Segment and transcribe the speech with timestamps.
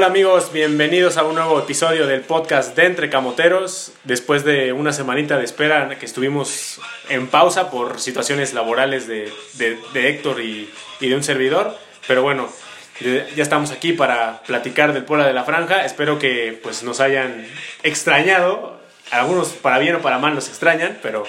[0.00, 3.92] Hola amigos, bienvenidos a un nuevo episodio del podcast de Entre Camoteros.
[4.04, 6.80] Después de una semanita de espera que estuvimos
[7.10, 11.76] en pausa por situaciones laborales de, de- de Héctor y, y de un servidor.
[12.08, 12.48] Pero bueno,
[13.36, 15.84] ya estamos aquí para platicar del Puebla de la Franja.
[15.84, 17.46] Espero que pues, nos hayan
[17.82, 18.80] extrañado.
[19.10, 21.24] Algunos para bien o para mal nos extrañan, pero,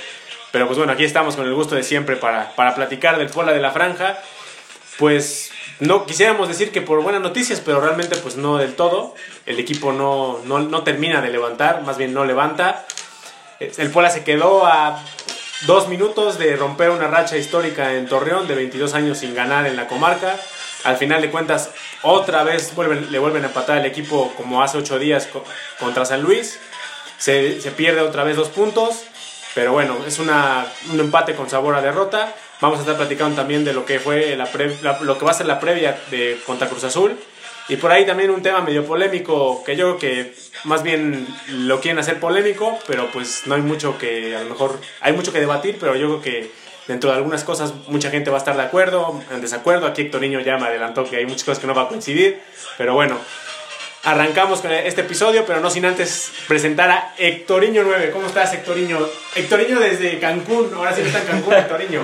[0.54, 3.52] pero pues bueno, aquí estamos con el gusto de siempre para, para platicar del Puebla
[3.52, 4.18] de la Franja
[4.98, 5.51] pues
[5.82, 9.14] no quisiéramos decir que por buenas noticias, pero realmente pues no del todo.
[9.46, 12.86] El equipo no, no, no termina de levantar, más bien no levanta.
[13.60, 15.04] El Puebla se quedó a
[15.68, 19.76] dos minutos de romper una racha histórica en Torreón de 22 años sin ganar en
[19.76, 20.36] la comarca.
[20.84, 21.70] Al final de cuentas,
[22.02, 25.44] otra vez vuelven, le vuelven a empatar el equipo como hace ocho días co-
[25.80, 26.60] contra San Luis.
[27.20, 29.04] Se, se pierde otra vez dos puntos.
[29.54, 32.34] Pero bueno, es una, un empate con sabor a derrota.
[32.62, 35.32] Vamos a estar platicando también de lo que fue la pre- la- lo que va
[35.32, 37.18] a ser la previa de contra Cruz Azul.
[37.68, 40.34] Y por ahí también un tema medio polémico que yo creo que
[40.66, 44.80] más bien lo quieren hacer polémico, pero pues no hay mucho que, a lo mejor,
[45.00, 46.52] hay mucho que debatir, pero yo creo que
[46.88, 49.88] dentro de algunas cosas mucha gente va a estar de acuerdo, en desacuerdo.
[49.88, 52.42] Aquí Héctor Niño ya me adelantó que hay muchas cosas que no va a coincidir,
[52.78, 53.18] pero bueno,
[54.04, 58.10] Arrancamos con este episodio, pero no sin antes presentar a Hectoriño 9.
[58.10, 58.98] ¿Cómo estás, Hectoriño?
[59.36, 60.72] Hectoriño desde Cancún.
[60.76, 62.02] Ahora sí que está en Cancún, Hectoriño.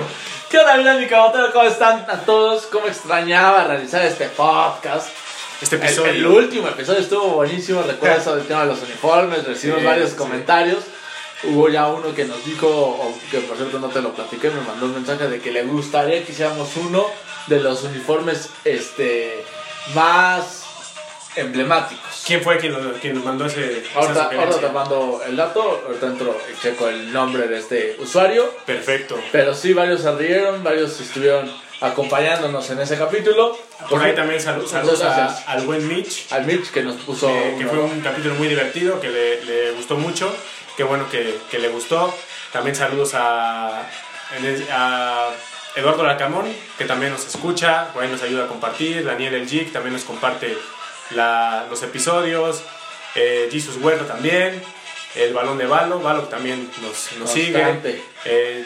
[0.50, 1.52] ¿Qué onda, mi cabotero?
[1.52, 2.66] ¿Cómo están a todos?
[2.66, 5.08] ¿Cómo extrañaba realizar este podcast?
[5.60, 6.10] Este El, episodio.
[6.12, 7.82] el último episodio estuvo buenísimo.
[7.82, 9.44] Recuerda sobre el tema de los uniformes.
[9.44, 10.16] Recibimos Sí, varios sí.
[10.16, 10.84] comentarios.
[11.44, 14.60] Hubo ya uno que nos dijo, o que por cierto no te lo platiqué, me
[14.62, 17.06] mandó un mensaje de que le gustaría que hiciéramos uno
[17.46, 19.44] de los uniformes este,
[19.94, 20.64] más
[21.40, 22.22] emblemáticos.
[22.26, 26.06] ¿Quién fue quien, lo- quien nos mandó ese, Ahorita, ahorita te mando el dato, ahorita
[26.06, 28.50] entro y checo el nombre de este usuario.
[28.66, 29.18] Perfecto.
[29.32, 31.50] Pero sí, varios se rieron, varios estuvieron
[31.80, 33.56] acompañándonos en ese capítulo.
[33.88, 37.28] Por ahí también saludos a- al buen Mitch, Al Mitch que nos puso.
[37.30, 40.34] eh, que fue un capítulo muy divertido, que le, le gustó mucho.
[40.76, 42.14] Qué bueno que, que le gustó.
[42.52, 43.82] También saludos a,
[44.72, 45.30] a
[45.76, 46.46] Eduardo Lacamón,
[46.76, 49.04] que también nos escucha, por ahí nos ayuda a compartir.
[49.04, 50.56] Daniel El Jig también nos comparte
[51.10, 52.62] la- los episodios.
[53.14, 54.62] Eh, Jesus Huerta también.
[55.14, 57.58] El balón de Valo, Valo que también nos, nos sigue.
[58.24, 58.64] Eh,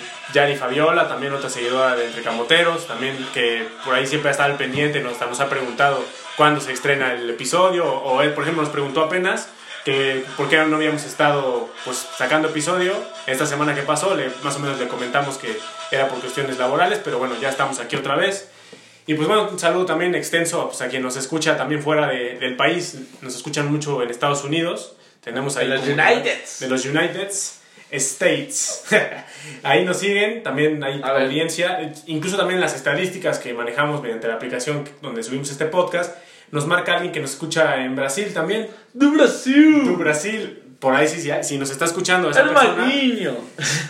[0.58, 5.00] Fabiola, también otra seguidora de Entre Camoteros, también que por ahí siempre está al pendiente,
[5.00, 6.02] nos, nos ha preguntado
[6.36, 9.48] cuándo se estrena el episodio, o él, por ejemplo, nos preguntó apenas
[9.84, 12.94] que por qué no habíamos estado pues, sacando episodio.
[13.26, 15.58] Esta semana que pasó, le, más o menos le comentamos que
[15.90, 18.48] era por cuestiones laborales, pero bueno, ya estamos aquí otra vez.
[19.06, 22.38] Y pues bueno, un saludo también extenso pues, a quien nos escucha también fuera de-
[22.38, 24.96] del país, nos escuchan mucho en Estados Unidos.
[25.22, 26.60] Tenemos ahí De los Uniteds.
[26.60, 27.28] De los United
[27.90, 28.84] States.
[29.62, 31.22] ahí nos siguen, también hay A ver.
[31.24, 36.16] audiencia, incluso también las estadísticas que manejamos mediante la aplicación donde subimos este podcast,
[36.50, 38.68] nos marca alguien que nos escucha en Brasil también.
[38.92, 39.82] ¡De Brasil!
[39.84, 43.34] Tu Brasil, por ahí si, si nos está escuchando esa ¡El persona, niño!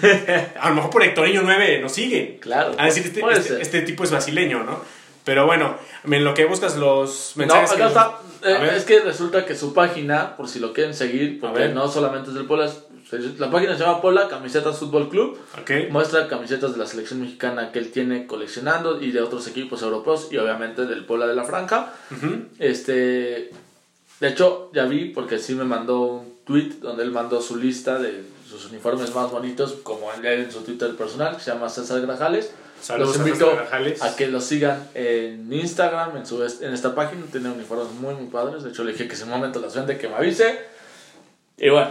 [0.61, 2.39] a lo mejor por Hectorinho 9 nos sigue.
[2.41, 2.75] Claro.
[2.78, 5.02] A decir, este, este- este tipo es brasileño, ¿no?
[5.25, 7.72] Pero bueno, en lo que buscas los No, mensajes.
[7.72, 8.19] acá que- está.
[8.44, 12.31] Eh, es que resulta que su página, por si lo quieren seguir, porque no solamente
[12.31, 15.38] es del Puebla, es- la página se llama Puebla Camisetas Fútbol Club.
[15.60, 15.71] Ok.
[15.91, 20.28] Muestra camisetas de la selección mexicana que él tiene coleccionando y de otros equipos europeos
[20.33, 21.93] y obviamente del Puebla de la Franja.
[22.59, 23.50] Este,
[24.21, 27.99] de hecho, ya vi porque sí me mandó un tweet donde él mandó su lista
[27.99, 32.00] de sus uniformes más bonitos, como él en su Twitter personal, que se llama César
[32.00, 32.53] Grajales.
[32.82, 34.03] Saludos Los a invito Grajales.
[34.03, 37.22] a que lo sigan en Instagram, en, su, en esta página.
[37.31, 38.65] Tiene uniformes muy, muy padres.
[38.65, 40.59] De hecho, le dije que si un momento las vende, que me avise.
[41.56, 41.91] Y bueno,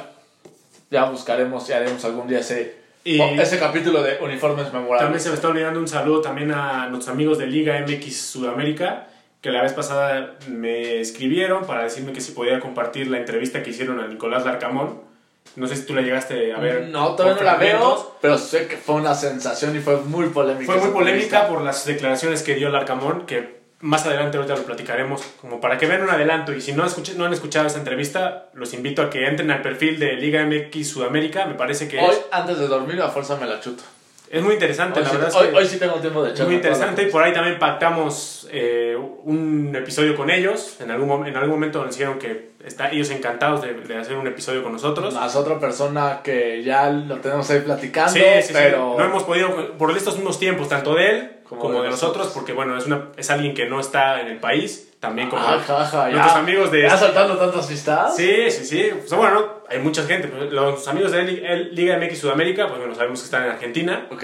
[0.90, 2.76] ya buscaremos y haremos algún día ese,
[3.06, 5.00] Y- ese capítulo de uniformes memorables.
[5.02, 9.08] También se me está olvidando un saludo también a nuestros amigos de Liga MX Sudamérica,
[9.40, 13.70] que la vez pasada me escribieron para decirme que si podía compartir la entrevista que
[13.70, 15.10] hicieron a Nicolás Larcamón.
[15.56, 16.88] No sé si tú la llegaste a ver.
[16.88, 20.72] No, todavía no la veo, pero sé que fue una sensación y fue muy polémica.
[20.72, 25.22] Fue muy polémica por las declaraciones que dio Larcamón, que más adelante ahorita lo platicaremos,
[25.42, 26.54] como para que vean un adelanto.
[26.54, 29.62] Y si no, escuché- no han escuchado esta entrevista, los invito a que entren al
[29.62, 33.36] perfil de Liga MX Sudamérica, me parece que Hoy, es, antes de dormir, a fuerza
[33.38, 33.84] me la chuto.
[34.32, 35.30] Es muy interesante, Hoy, la sí, verdad.
[35.30, 37.60] es hoy- que- hoy sí tengo tiempo de echar Muy interesante, y por ahí también
[37.60, 40.78] pactamos eh, un episodio con ellos.
[40.80, 44.28] En algún, en algún momento nos dijeron que está, ellos encantados de, de hacer un
[44.28, 45.14] episodio con nosotros.
[45.14, 48.54] Más otra persona que ya lo tenemos ahí platicando, Sí, sí, sí.
[48.54, 48.96] pero...
[48.98, 52.28] No hemos podido, por estos mismos tiempos, tanto de él Como como, de de nosotros,
[52.34, 55.82] porque bueno, es, una, es alguien que no está en el país, también como Ajá,
[55.82, 56.38] ajá, ya.
[56.38, 56.84] amigos de...
[56.84, 58.16] ¿Ya saltando tantas amistades?
[58.16, 58.90] Sí, sí, sí.
[58.98, 60.30] Pues, bueno, hay mucha gente.
[60.52, 64.08] Los amigos de el- Liga MX Sudamérica, pues bueno, sabemos que están en Argentina.
[64.12, 64.24] Ok.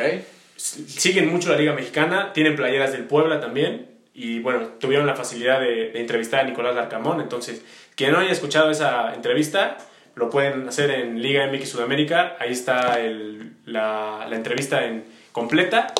[0.55, 3.88] siguen mucho la Liga Mexicana, tienen playeras del Puebla también.
[4.19, 7.21] y bueno, tuvieron la facilidad de, de entrevistar a Nicolás Larcamón.
[7.21, 7.61] Entonces,
[7.95, 9.77] quien no haya escuchado esa entrevista,
[10.15, 12.35] lo pueden hacer en Liga MX Sudamérica.
[12.39, 15.94] Ahí está el- la, la entrevista en completa.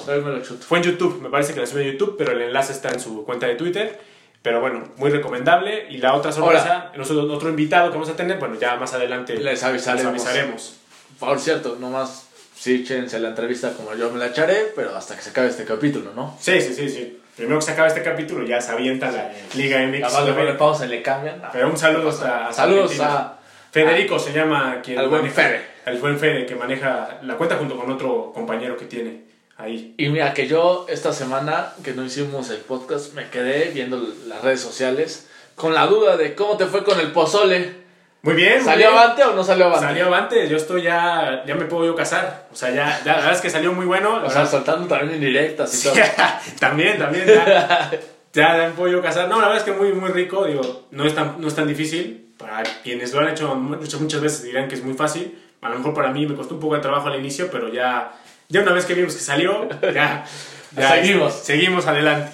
[0.68, 3.00] Fue en YouTube, me parece que la subió en YouTube, pero el enlace está en
[3.00, 4.00] su cuenta de Twitter.
[4.48, 5.88] Pero bueno, muy recomendable.
[5.90, 9.36] Y la otra sorpresa, nosotros, otro invitado que vamos a tener, bueno, ya más adelante
[9.36, 10.14] Les avisaremos.
[10.14, 10.78] les avisaremos.
[11.20, 15.22] Por cierto, nomás sí, échense la entrevista como yo me la echaré, pero hasta que
[15.22, 16.38] se acabe este capítulo, ¿no?
[16.40, 17.20] Sí, sí, sí, sí.
[17.36, 20.04] Primero que se acabe este capítulo, ya se avienta la Liga MX.
[20.06, 21.42] Además le ponen pausa y le cambian.
[21.52, 23.40] Pero un saludo hasta, hasta Saludos a...
[23.70, 25.62] Federico se llama quien Al buen Fede.
[25.86, 29.27] El buen Fede que maneja la cuenta junto con otro compañero que tiene
[29.58, 29.94] ahí.
[29.98, 34.42] Y mira que yo esta semana que no hicimos el podcast me quedé viendo las
[34.42, 37.88] redes sociales con la duda de cómo te fue con el pozole.
[38.22, 38.56] Muy bien.
[38.56, 39.00] muy ¿Salió bien.
[39.00, 39.86] avante o no salió avante?
[39.86, 42.48] Salió avante, yo estoy ya, ya me puedo yo casar.
[42.52, 44.22] O sea, ya, ya la verdad es que salió muy bueno.
[44.24, 45.96] O sea, soltando también indirectas y todo.
[46.60, 47.90] también, también, ya,
[48.34, 49.28] ya, ya me puedo yo casar.
[49.28, 51.68] No, la verdad es que muy, muy rico, digo, no es tan, no es tan
[51.68, 52.34] difícil.
[52.38, 55.40] Para quienes lo han hecho muchas, muchas veces dirán que es muy fácil.
[55.62, 58.14] A lo mejor para mí me costó un poco de trabajo al inicio, pero ya,
[58.50, 60.26] ya una vez que vimos que salió, ya,
[60.76, 61.34] ya Seguimos.
[61.34, 62.32] seguimos adelante.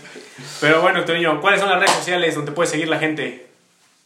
[0.61, 3.47] Pero bueno, Toño, ¿cuáles son las redes sociales donde puede seguir la gente?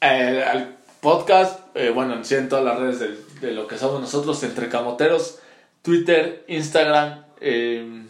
[0.02, 3.78] Eh, al podcast, eh, bueno, en sí en todas las redes de, de lo que
[3.78, 5.40] somos nosotros, entre camoteros,
[5.82, 8.04] Twitter, Instagram, eh,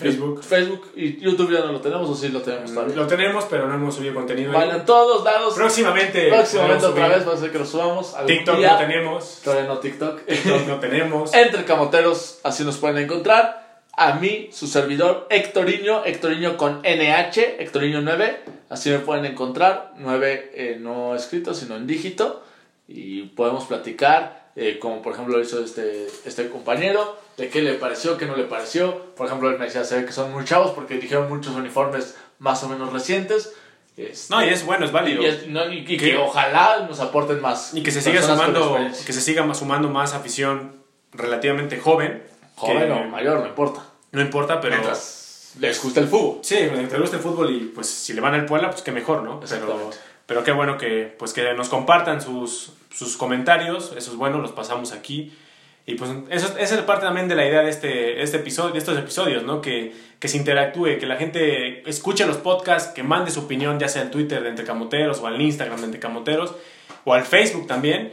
[0.00, 0.42] Facebook.
[0.42, 2.96] Facebook y YouTube ya no lo tenemos o sí lo tenemos todavía.
[2.96, 4.56] Lo tenemos, pero no hemos subido contenido.
[4.58, 4.70] ahí.
[4.70, 5.54] En todos lados.
[5.54, 6.28] Próximamente.
[6.28, 8.14] Próximamente otra vez va a ser que lo subamos.
[8.14, 8.72] algún TikTok día.
[8.72, 9.40] no tenemos.
[9.44, 10.24] Todavía no TikTok.
[10.24, 11.34] TikTok no tenemos.
[11.34, 13.60] Entre camoteros, así nos pueden encontrar.
[13.96, 20.52] A mí, su servidor Hectoriño, Hectoriño con NH, Hectoriño 9, así me pueden encontrar, 9
[20.54, 22.42] eh, no escrito, sino en dígito,
[22.88, 27.74] y podemos platicar, eh, como por ejemplo lo hizo este, este compañero, de qué le
[27.74, 29.14] pareció, qué no le pareció.
[29.14, 32.16] Por ejemplo, él me decía, se ve que son muy chavos porque dijeron muchos uniformes
[32.38, 33.52] más o menos recientes.
[33.96, 35.22] Este, No, y es bueno, es válido.
[35.22, 37.74] y, es- no, y- y que Que- ojalá nos aporten más.
[37.74, 38.76] Y que se siga sumando,
[39.06, 40.76] que se siga más sumando más afición
[41.12, 42.22] relativamente joven.
[42.56, 43.82] Joven que o mayor, no importa.
[44.12, 44.74] No importa, pero.
[44.76, 46.38] Mientras les gusta el fútbol.
[46.42, 48.92] Sí, mientras te gusta el fútbol y pues si le van al Puebla, pues qué
[48.92, 49.40] mejor, ¿no?
[49.42, 49.96] Exactamente.
[49.96, 50.09] pero
[50.44, 54.92] qué bueno que, pues, que nos compartan sus, sus comentarios, eso es bueno, los pasamos
[54.92, 55.32] aquí.
[55.86, 58.78] Y pues eso, esa es parte también de la idea de este, este episodio, de
[58.78, 59.60] estos episodios, ¿no?
[59.60, 63.88] Que, que se interactúe, que la gente escuche los podcasts, que mande su opinión, ya
[63.88, 66.54] sea al Twitter de Entre Camoteros o al Instagram de Entre Camoteros
[67.04, 68.12] o al Facebook también.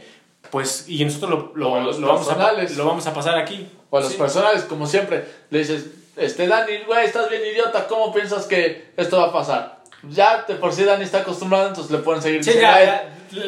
[0.50, 3.68] Pues, y nosotros lo, lo, los lo vamos, a, lo vamos a pasar aquí.
[3.90, 4.18] O a los Sí.
[4.18, 5.86] personales, como siempre, le dices,
[6.16, 9.77] este Dani, güey, estás bien idiota, ¿cómo piensas que esto va a pasar?
[10.02, 12.86] Ya de por sí Dani está acostumbrado, entonces le pueden seguir Sí, diciendo, ya, "Ay,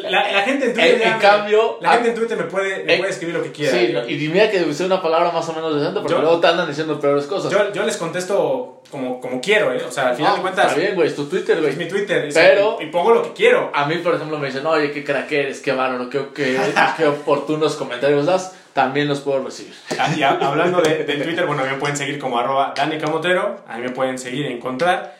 [0.02, 0.94] ya, la, la gente en Twitter.
[0.94, 3.35] En- ya en me- cambio, La gente en Twitter me puede, me Eh, puede escribir
[3.37, 3.73] lo que quiera.
[3.79, 6.49] Sí, y mira que usé una palabra más o menos decente, porque Yo- luego te
[6.49, 7.52] andan diciendo peores cosas.
[7.52, 9.81] yo, yo les contesto como, como quiero, ¿eh?
[9.87, 11.85] O sea, al final No, de cuentas, Está bien, güey, es tu Twitter, es mi
[11.85, 11.88] güey.
[11.88, 12.25] Twitter.
[12.26, 13.70] es- Pero- Y pongo lo que quiero.
[13.73, 16.58] A mí, por ejemplo, me dicen, oye, qué crack eres, qué bárbaro, qué, qué,
[16.96, 19.73] qué oportunos comentarios das, también los puedo recibir.
[19.99, 22.75] Ah, Y a- hablando de, de Twitter, bueno, a mí me pueden seguir como arroba
[22.76, 23.61] Dani Camotero.
[23.69, 25.19] A mí me pueden seguir y encontrar.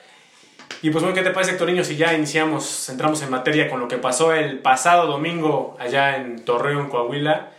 [0.83, 3.89] Y pues bueno, ¿qué te parece, Toriño, si ya iniciamos, entramos en materia con lo
[3.89, 7.51] que pasó el pasado domingo allá en Torreón, Coahuila,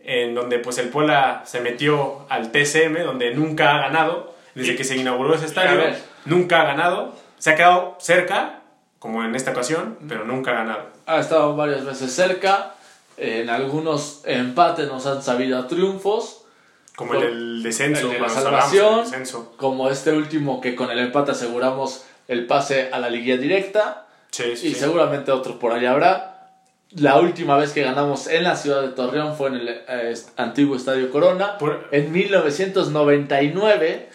[0.00, 4.84] en donde pues el Puebla se metió al TCM, donde nunca ha ganado, desde que
[4.84, 5.82] se inauguró ese estadio,
[6.24, 8.60] nunca ha ganado, se ha quedado cerca,
[8.98, 10.86] como en esta ocasión, pero nunca ha ganado.
[11.06, 12.74] Ha estado varias veces cerca,
[13.18, 16.46] en algunos empates nos han sabido a triunfos,
[16.96, 19.52] Como el del descenso, el de la salvación, del descenso.
[19.58, 24.56] como este último que con el empate aseguramos el pase a la liguilla directa Sí,
[24.56, 24.80] sí, y sí.
[24.80, 26.26] seguramente otro por allá habrá.
[26.92, 30.74] La última vez que ganamos en la ciudad de Torreón fue en el eh, antiguo
[30.76, 34.08] Estadio Corona Por- en 1999.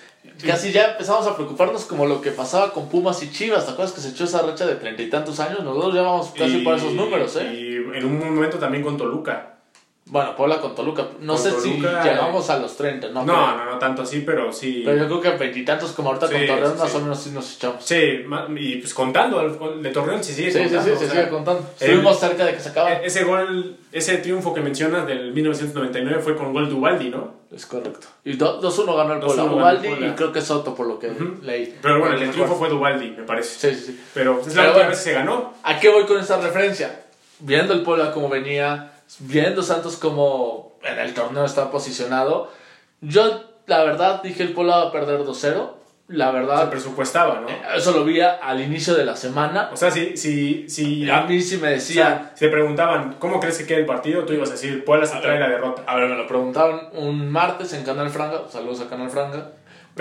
[0.46, 3.66] Casi ya empezamos a preocuparnos como lo que pasaba con Pumas y Chivas.
[3.66, 5.64] ¿Te acuerdas que se echó esa racha de treinta y tantos años?
[5.64, 7.54] Nosotros ya vamos casi Y- por esos números, ¿eh?
[7.54, 9.55] Y en un momento también con Toluca.
[10.08, 11.08] Bueno, Puebla con Toluca.
[11.20, 13.26] No Con sé Toluca, si llegamos a los 30, ¿no?
[13.26, 14.84] No, no, no, tanto así, pero sí.
[14.86, 16.98] Pero yo creo que veintitantos como ahorita con Sí, Torreón sí, más sí.
[16.98, 17.84] o menos sí nos echamos.
[17.84, 18.26] Sí,
[18.58, 19.42] y pues contando,
[19.82, 21.00] de Torreón sí sigue Sí, sí, sí, contando.
[21.00, 21.60] se sea, sigue contando.
[21.80, 23.02] el- Estuvimos cerca de que se acabara.
[23.02, 27.34] e- Ese gol, ese triunfo que mencionas del 1999 fue con gol de Ubaldi, ¿no?
[27.52, 28.06] Es correcto.
[28.24, 29.56] Y do- 2-1 ganó el 2-1 Puebla.
[29.82, 31.76] Ubaldi y creo que Soto, por lo que leí.
[31.82, 33.72] Pero bueno, el triunfo fue de Ubaldi, me parece.
[33.74, 34.04] Sí, sí, sí.
[34.14, 35.56] Pero es la última vez que se ganó.
[35.64, 37.02] ¿A qué voy con esta referencia?
[37.40, 42.52] Viendo el Puebla como venía, viendo Santos como en el torneo está posicionado,
[43.02, 45.72] yo la verdad dije el Puebla va a perder 2-0.
[46.08, 47.48] La Se verdad, presupuestaba, ¿no?
[47.76, 49.72] eso lo vi al inicio de la semana.
[49.74, 53.16] O sea, si, si, si, A mí sí me o decía, sea, si te preguntaban,
[53.18, 54.24] ¿cómo crees que queda el partido?
[54.24, 55.82] Tú ibas a decir, Puebla se A trae la derrota.
[55.88, 59.50] a ver, me lo preguntaron un martes en Canal Franga, saludos a Canal Franga.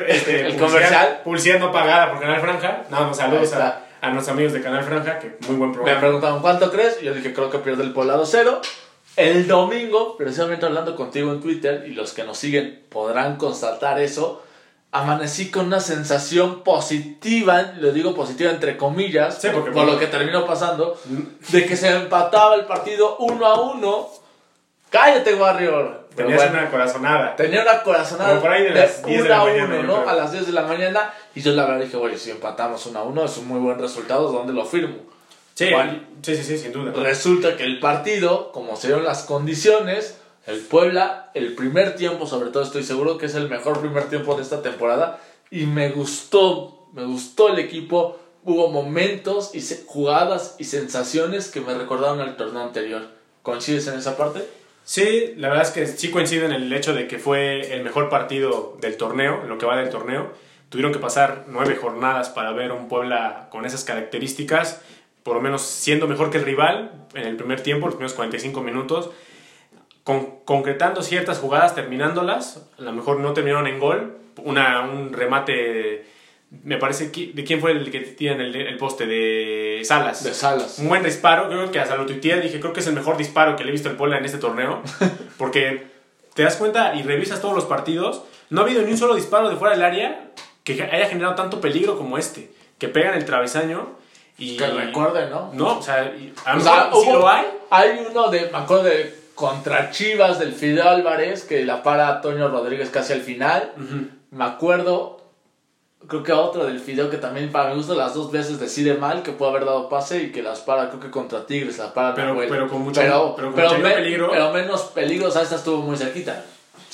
[0.07, 1.23] Este, El comercial.
[1.25, 2.83] Publicidad no pagada por Canal Franja.
[2.91, 6.01] No, no, saludos a, a nuestros amigos de Canal Franja, que muy buen Me programa.
[6.01, 8.59] preguntaban cuánto crees, y yo dije creo que pierde el Puebla 2-0.
[9.17, 14.43] El domingo, precisamente hablando contigo en Twitter, y los que nos siguen podrán constatar eso,
[14.91, 20.45] amanecí con una sensación positiva, lo digo positiva entre comillas, Sí, por lo que terminó
[20.47, 20.99] pasando,
[21.49, 24.09] de que se empataba el partido 1 a 1.
[24.91, 26.05] Cállate, Barrio.
[26.15, 27.35] Pero Tenías bueno, una corazonada.
[27.35, 29.75] Tenía una corazonada Como por ahí de las 10 de 1 la a mañana, 1,
[29.75, 29.95] yo ¿no?
[29.97, 30.09] creo.
[30.09, 31.15] A las 10 de la mañana.
[31.35, 33.79] Y yo la verdad dije, oye, si empatamos 1 a 1 es un muy buen
[33.81, 34.95] resultado, ¿dónde lo firmo?
[35.55, 36.07] Sí, ¿Cuál?
[36.23, 36.93] sí, sí, sí, sin duda.
[36.93, 42.51] Resulta que el partido, como se dieron las condiciones, el Puebla, el primer tiempo, sobre
[42.51, 45.21] todo estoy seguro que es el mejor primer tiempo de esta temporada.
[45.51, 48.19] Y me gustó, me gustó el equipo.
[48.43, 53.09] Hubo momentos y jugadas y sensaciones que me recordaron al torneo anterior.
[53.43, 54.45] ¿Coincides en esa parte?
[54.85, 58.11] Sí, la verdad es que sí coincide en el hecho de que fue el mejor
[58.11, 60.31] partido del torneo, en lo que va del torneo.
[60.69, 64.83] Tuvieron que pasar nueve jornadas para ver un Puebla con esas características,
[65.25, 68.61] por lo menos siendo mejor que el rival en el primer tiempo, los primeros 45
[68.63, 69.11] minutos,
[70.05, 72.67] con- concretando ciertas jugadas, terminándolas.
[72.79, 74.17] A lo mejor no terminaron en gol.
[74.37, 76.07] Una, un remate,
[76.65, 79.07] me parece, ¿de quién fue el que tiene el, el poste?
[79.07, 80.23] De Salas.
[80.25, 80.79] De Salas.
[80.79, 83.57] Un buen disparo, creo que hasta lo tuiteé, dije, creo que es el mejor disparo
[83.57, 84.83] que le he visto al Puebla en este torneo,
[85.39, 85.85] porque
[86.35, 89.49] te das cuenta y revisas todos los partidos, no ha habido ni un solo disparo
[89.49, 90.31] de fuera del área
[90.65, 93.97] que haya generado tanto peligro como este, que pega en el travesaño
[94.39, 94.57] y...
[94.57, 95.51] Que recuerde, ¿no?
[95.53, 96.13] No, o sea,
[96.45, 101.45] a mejor lo hay, Hay uno de, me acuerdo de contra Chivas del Fidel Álvarez
[101.45, 103.73] que la para Toño Rodríguez casi al final.
[104.31, 105.21] Me acuerdo,
[106.09, 109.23] creo que otro del Fideo que también para mi gusto las dos veces decide mal
[109.23, 112.15] que puede haber dado pase y que las para, creo que contra Tigres, la para
[112.15, 114.29] Pero- pero con mucho- pero, pero con pero mucho me- peligro.
[114.31, 116.45] Pero menos peligro, o sea, esta estuvo muy cerquita.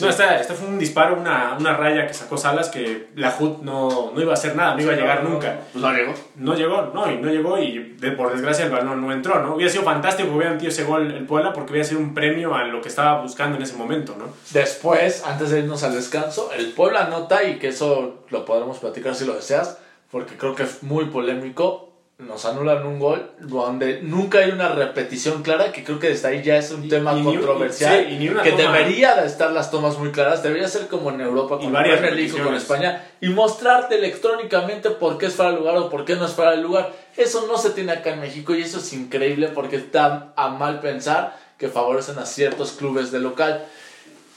[0.00, 3.58] No, esta, esta fue un disparo, una, una raya que sacó Salas que la HUD
[3.62, 5.58] no, no iba a hacer nada, no iba a llegar nunca.
[5.72, 6.14] Pues no llegó.
[6.36, 9.54] No llegó, no, y no llegó y de- por desgracia el balón no entró, ¿no?
[9.54, 12.54] Hubiera sido fantástico que hubiera metido ese gol el Puebla porque hubiera sido un premio
[12.54, 14.26] a lo que estaba buscando en ese momento, ¿no?
[14.52, 19.14] Después, antes de irnos al descanso, el Puebla anota y que eso lo podremos platicar
[19.14, 19.78] si lo deseas,
[20.10, 21.89] porque creo que es muy polémico.
[22.26, 26.42] Nos anulan un gol donde nunca hay una repetición clara, que creo que desde ahí
[26.42, 28.04] ya es un Y- tema y controversial.
[28.06, 30.86] sí, y ni una que toma- debería de estar las tomas muy claras, debería ser
[30.88, 32.54] como en Europa con Premier League con.
[32.54, 36.32] España y mostrarte electrónicamente por qué es fuera de lugar o por qué no es
[36.32, 36.92] fuera de lugar.
[37.16, 40.80] Eso no se tiene acá en México y eso es increíble porque está a mal
[40.80, 43.64] pensar que favorecen a ciertos clubes de local.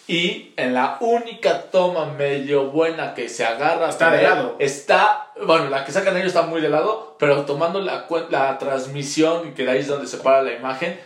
[0.07, 4.55] Y en la única toma medio buena que se agarra Está de lado.
[4.59, 9.47] Está, bueno, la que sacan ellos está muy de lado, pero tomando la, la transmisión,
[9.47, 10.99] y que de ahí es donde se para la imagen,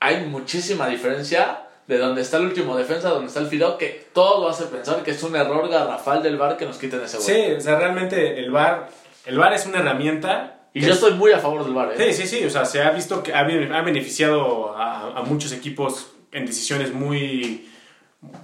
[0.00, 4.48] hay muchísima diferencia de donde está el último defensa, donde está el Fideo, que todo
[4.48, 7.26] hace pensar que es un error garrafal del bar que nos quiten ese gol.
[7.26, 8.88] Sí, o sea, realmente el VAR,
[9.26, 10.58] el VAR es una herramienta.
[10.74, 12.12] Y yo es- estoy muy a favor del bar, ¿eh?
[12.12, 16.08] Sí, sí, sí, o sea, se ha visto que ha beneficiado a, a muchos equipos
[16.32, 17.68] en decisiones muy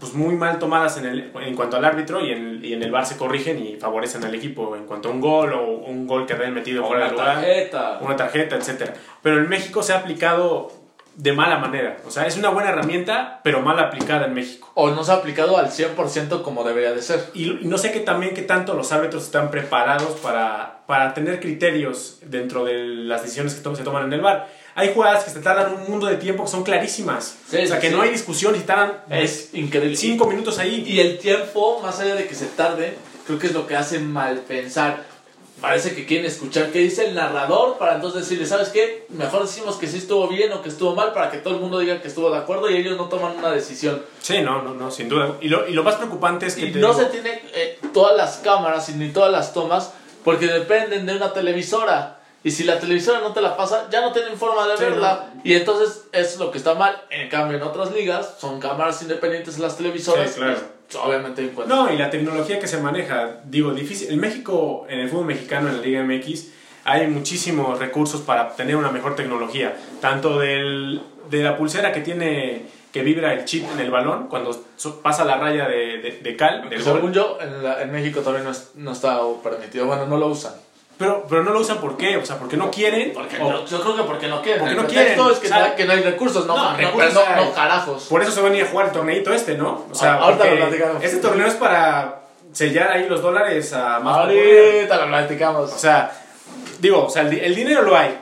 [0.00, 2.90] pues muy mal tomadas en, el, en cuanto al árbitro y en, y en el
[2.90, 6.26] VAR se corrigen y favorecen al equipo en cuanto a un gol o un gol
[6.26, 7.98] que habían metido fuera de lugar, tarjeta.
[8.00, 8.94] una tarjeta, etcétera.
[9.22, 10.72] Pero en México se ha aplicado
[11.14, 14.70] de mala manera, o sea, es una buena herramienta, pero mal aplicada en México.
[14.74, 17.24] O no se ha aplicado al 100% como debería de ser.
[17.34, 22.18] Y, no sé qué también qué tanto los árbitros están preparados para, para tener criterios
[22.22, 24.48] dentro de las decisiones que se toman en el bar.
[24.78, 27.34] Hay jugadas que se tardan un mundo de tiempo que son clarísimas.
[27.50, 27.94] Sí, o sea, que sí.
[27.96, 29.96] no hay discusión y tardan Es increíble.
[29.96, 30.84] cinco minutos ahí.
[30.86, 33.98] Y el tiempo, más allá de que se tarde, creo que es lo que hace
[33.98, 35.04] mal pensar.
[35.60, 39.06] Parece que quieren escuchar qué dice el narrador para entonces decirle, ¿sabes qué?
[39.08, 41.80] Mejor decimos que sí estuvo bien o que estuvo mal para que todo el mundo
[41.80, 44.00] diga que estuvo de acuerdo y ellos no toman una decisión.
[44.22, 45.34] Sí, no, no, no, sin duda.
[45.40, 48.16] Y lo, y lo más preocupante es que Y no digo- se tiene eh, todas
[48.16, 49.90] las cámaras y ni todas las tomas
[50.22, 52.17] porque dependen de una televisora.
[52.44, 55.32] Y si la televisora no te la pasa, ya no tienen forma de Sí, verla.
[55.44, 57.02] Y entonces es lo que está mal.
[57.10, 60.30] En cambio, en otras ligas son cámaras independientes en las televisoras.
[60.30, 60.56] Sí, claro.
[61.04, 61.78] obviamente encuentran.
[61.86, 64.10] No, y la tecnología que se maneja, digo, difícil.
[64.12, 66.46] En México, en el fútbol mexicano, en la Liga MX,
[66.84, 69.76] hay muchísimos recursos para tener una mejor tecnología.
[70.00, 74.56] Tanto del, de la pulsera que tiene, que vibra el chip en el balón cuando
[75.02, 76.94] pasa la raya de, de, de cal, del gol.
[76.94, 79.86] Según yo, en, la- en México todavía no, es- no está permitido.
[79.86, 80.52] Bueno, no lo usan.
[80.98, 82.16] Pero, pero no lo usan ¿por qué?
[82.16, 83.12] O sea, porque no quieren.
[83.14, 84.60] Porque o- no- yo creo que porque no quieren.
[84.60, 86.46] Porque El no quieren, es que, o sea, no, que no hay recursos.
[86.46, 88.04] No, no, recursos no, carajos.
[88.04, 89.86] Por eso se van a ir a jugar el torneito este, ¿no?
[89.90, 91.04] O sea, Ah, ahorita lo platicamos.
[91.04, 92.20] este torneo es para
[92.52, 94.16] sellar ahí los dólares a más.
[94.18, 95.72] Ahorita lo platicamos.
[95.72, 96.10] O sea,
[96.80, 98.18] digo, o sea, el dinero lo hay.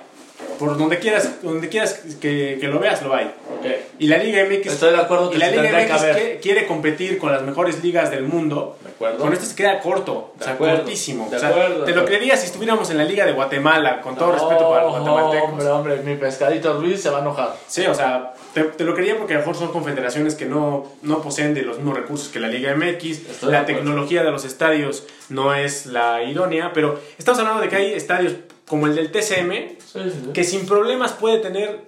[0.59, 3.27] Por donde quieras, donde quieras que, que lo veas, lo hay.
[3.27, 3.67] Ok.
[3.99, 7.19] Y la Liga MX, Estoy de acuerdo que y la Liga MX que- quiere competir
[7.19, 8.77] con las mejores ligas del mundo.
[8.83, 9.19] De acuerdo.
[9.19, 11.29] Con esto se queda corto, o De sea, acuerdo, cortísimo.
[11.31, 14.17] de O sea, acuerdo, te lo creería si estuviéramos en la Liga de Guatemala, con
[14.17, 15.51] todo respeto para los guatemaltecos.
[15.51, 17.57] Hombre, hombre, mi pescadito Ruiz se va a enojar.
[17.67, 20.87] Sí, o sea, te, te lo creía porque a lo mejor son confederaciones que no,
[21.03, 23.05] no poseen de los mismos recursos que la Liga MX.
[23.31, 27.77] Estoy la tecnología de los estadios no es la idónea, pero estamos hablando de que
[27.77, 28.35] hay estadios
[28.67, 30.33] como el del TCM Sí, sí, sí.
[30.33, 31.81] que sin problemas puede tener,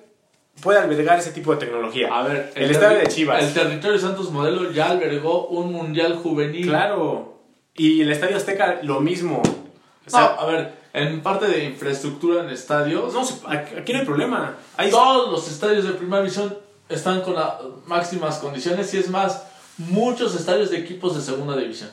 [0.62, 2.08] puede albergar ese tipo de tecnología.
[2.12, 3.42] A ver, el, estadio de Chivas.
[3.42, 6.66] El territorio Santos Modelo ya albergó un mundial juvenil.
[6.66, 7.38] Claro.
[7.74, 9.42] Y el estadio Azteca lo mismo.
[9.42, 14.56] O No, a ver, en parte de infraestructura en estadios, no, aquí no hay problema.
[14.90, 16.56] Todos los estadios de primera división
[16.88, 17.54] están con las
[17.86, 19.44] máximas condiciones y es más,
[19.76, 21.90] muchos estadios de equipos de segunda división.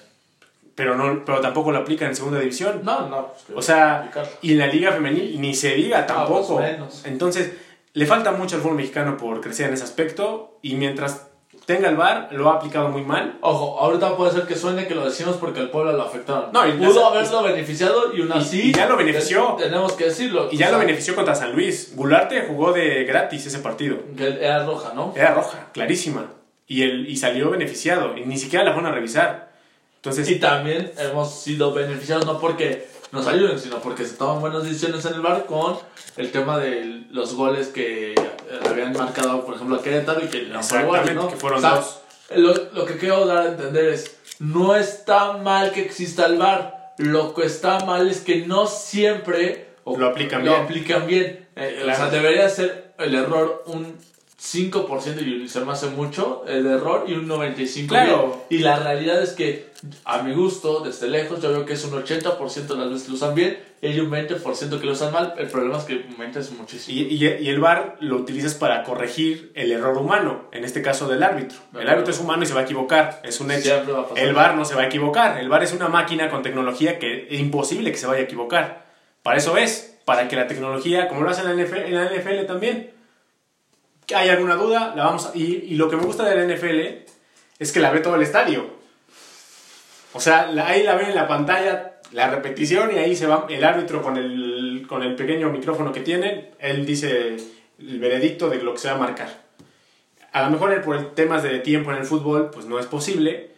[0.76, 2.82] Pero, no, pero tampoco lo aplican en segunda división.
[2.84, 3.28] No, no.
[3.48, 6.58] pues, O sea, y en la liga femenil ni se diga tampoco.
[6.58, 7.02] pues menos.
[7.06, 7.54] Entonces,
[7.94, 11.28] le falta mucho al fútbol mexicano por crecer en ese aspecto y mientras
[11.66, 13.38] tenga el VAR lo ha aplicado muy mal.
[13.42, 16.52] Ojo, ahorita puede ser que suene que lo decimos porque el pueblo lo afectaron.
[16.52, 18.62] No, y Pudo las- haberlo beneficiado y aún y- así.
[18.70, 19.56] y ya lo benefició.
[19.58, 20.50] te- tenemos que decirlo.
[20.52, 21.94] Y ya lo benefició contra San Luis.
[21.96, 23.98] Gularte jugó de gratis ese partido.
[24.18, 25.14] Era roja, ¿no?
[25.16, 26.26] Era roja, clarísima.
[26.68, 28.16] Y, el, y salió beneficiado.
[28.18, 29.45] Y ni siquiera la fueron a revisar.
[30.06, 34.64] Entonces, Y también hemos sido beneficiados no porque nos ayuden, sino porque se toman buenas
[34.64, 35.78] decisiones en el bar con
[36.18, 38.14] el tema de los goles que
[38.70, 41.30] habían marcado, por ejemplo, a Querétaro y que no fue gol, Exactamente, ¿no?
[41.30, 42.00] que fueron O sea, dos.
[42.36, 46.94] Lo, lo que quiero dar a entender es, no está mal que exista el bar,
[47.00, 50.64] lo que está mal es que no siempre o- Lo aplican lo bien.
[50.64, 51.48] aplican bien.
[51.56, 53.98] Eh, O sea, debería ser el error un
[54.46, 58.44] 5% y se me hace mucho el error y un 95% Claro.
[58.50, 58.62] bien.
[58.62, 59.70] Y la realidad es que,
[60.04, 63.10] a mi gusto, desde lejos, yo veo que es un 80% de las veces que
[63.10, 65.34] lo usan bien y un 20% que lo usan mal.
[65.38, 66.96] El problema es que un 20 es muchísimo.
[66.98, 71.08] Y, y- y el VAR lo utilizas para corregir el error humano, en este caso
[71.08, 71.58] del árbitro.
[71.80, 73.82] El árbitro es humano y se va a equivocar, es un hecho.
[74.16, 75.40] El VAR no se va a equivocar.
[75.40, 78.86] El VAR es una máquina con tecnología que es imposible que se vaya a equivocar.
[79.24, 82.06] Para eso es, para que la tecnología, como lo hace en la NFL, en la
[82.06, 82.92] NFL también,
[84.14, 87.06] hay alguna duda, la vamos a- y, y lo que me gusta de la NFL
[87.60, 88.66] es que la ve todo el estadio.
[90.14, 93.46] O sea, la- ahí la ven en la pantalla, la repetición, y ahí se va
[93.50, 97.36] el árbitro con el, con el pequeño micrófono que tiene, él dice
[97.80, 99.44] el veredicto de lo que se va a marcar.
[100.32, 103.52] A lo mejor por temas de tiempo en el fútbol, pues no es posible,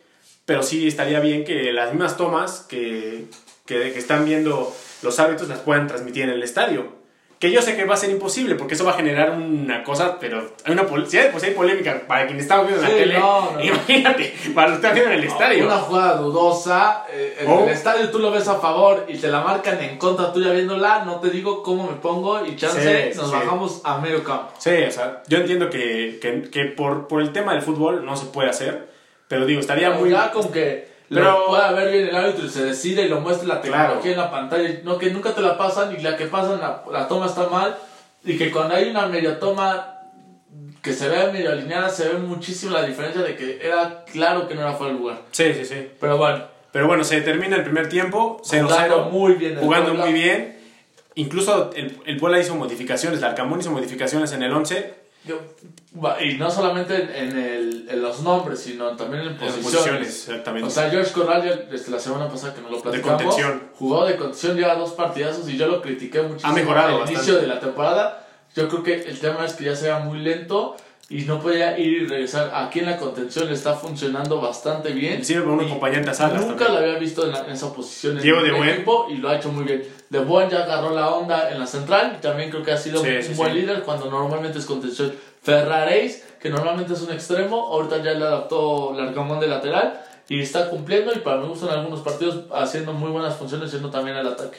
[0.45, 3.25] pero sí estaría bien que las mismas tomas que,
[3.65, 6.96] que, que están viendo los árbitros las puedan transmitir en el estadio.
[7.39, 10.17] Que yo sé que va a ser imposible, porque eso va a generar una cosa,
[10.19, 13.04] pero hay una si hay, pues hay polémica para quien estamos viendo en Sí, la
[13.04, 13.19] tele.
[13.19, 13.63] no, no.
[13.63, 15.65] Imagínate, para los que están viendo en el estadio.
[15.65, 17.63] Una jugada dudosa, eh, en Oh.
[17.65, 21.04] el estadio tú lo ves a favor y te la marcan en contra tuya viéndola,
[21.06, 23.36] no te digo cómo me pongo y chance Sí, nos sí.
[23.36, 24.50] bajamos a medio campo.
[24.58, 28.15] Sí, o sea, yo entiendo que, que, que por, por el tema del fútbol no
[28.17, 28.89] se puede hacer,
[29.28, 30.10] pero digo, estaría Pero muy...
[30.10, 33.47] ya con que Pero- pueda ver bien el árbitro y se decide y lo muestre
[33.47, 34.11] la tecnología Claro.
[34.11, 37.07] en la pantalla, no que nunca te la pasan y la que pasan la, la
[37.07, 37.77] toma está mal
[38.25, 39.93] y que cuando hay una medio toma
[40.81, 44.55] que se ve medio alineada se ve muchísimo la diferencia de que era claro que
[44.55, 45.17] no era fuera de lugar.
[45.31, 45.87] Sí, sí, sí.
[45.99, 48.63] Pero bueno, Pero bueno, se termina el primer tiempo, 0-0.
[48.67, 50.05] Jugando muy bien el Jugando Puebla.
[50.05, 50.57] muy bien.
[51.15, 54.93] Incluso el, el Puebla hizo modificaciones, el Arcamón hizo modificaciones en el 11.
[55.27, 55.41] Yo-
[56.23, 59.71] y no solamente en, en el- en los nombres, sino también en En posiciones.
[59.71, 60.67] posiciones, exactamente.
[60.67, 63.63] O sea, George Corral, desde la semana pasada que nos lo platicamos, contención.
[63.75, 67.37] jugó de contención, lleva dos partidazos y yo lo critiqué muchísimo Ha mejorado al inicio
[67.39, 68.27] de la temporada.
[68.55, 70.75] Yo creo que el tema es que ya se va muy lento
[71.09, 72.51] y no podía ir y regresar.
[72.53, 75.23] Aquí en la contención le está funcionando bastante bien.
[75.23, 76.73] Sirve como un acompañante a Salas Nunca también.
[76.73, 78.69] lo había visto en, la- en esa posición en Diego el de Buen.
[78.69, 79.83] equipo y lo ha hecho muy bien.
[80.09, 83.03] De Buen ya agarró la onda en la central y también creo que ha sido
[83.03, 83.59] Sí, un sí, buen sí.
[83.59, 85.13] líder cuando normalmente es contención.
[85.41, 90.69] Ferraréis, que normalmente es un extremo, ahorita ya le adaptó Larcamón de lateral y está
[90.69, 94.57] cumpliendo y para mí gustan algunos partidos haciendo muy buenas funciones, siendo también el ataque.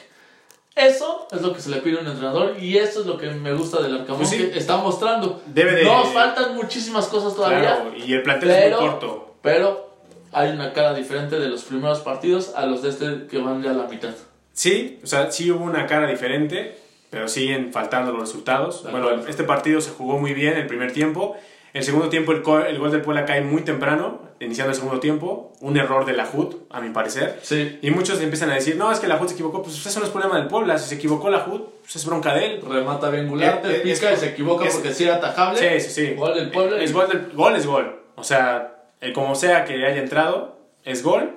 [0.75, 3.29] Eso es lo que se le pide a un entrenador y eso es lo que
[3.31, 5.41] me gusta del Arcamón Pues que está mostrando.
[5.47, 9.35] Debe de- Nos faltan muchísimas cosas todavía, Claro, y el plantel es pero, muy corto.
[9.41, 9.89] pero
[10.31, 13.71] hay una cara diferente de los primeros partidos a los de este que van ya
[13.71, 14.11] a la mitad.
[14.53, 16.75] Sí, o sea, sí hubo una cara diferente,
[17.09, 18.83] pero siguen faltando los resultados.
[18.91, 21.35] Bueno, este partido se jugó muy bien el primer tiempo.
[21.71, 24.99] El segundo tiempo, el, co- el gol del Puebla cae muy temprano, iniciando el segundo
[24.99, 25.53] tiempo.
[25.61, 27.39] Un error de la HUD, a mi parecer.
[27.43, 27.77] Sí.
[27.83, 29.61] Y muchos empiezan a decir, no, es que la HUD se equivocó.
[29.61, 30.79] Pues eso no es problema del Puebla.
[30.79, 32.61] Si se equivocó la HUD, pues es bronca de él.
[32.67, 35.79] Remata bien Gularte, Eh, eh, pica es- y se equivoca es- porque sí era atajable.
[35.79, 36.13] Sí, sí, sí.
[36.15, 36.81] Gol del Puebla.
[36.81, 38.01] Es gol, del, gol es gol.
[38.15, 41.35] O sea, el como sea que haya entrado, es gol.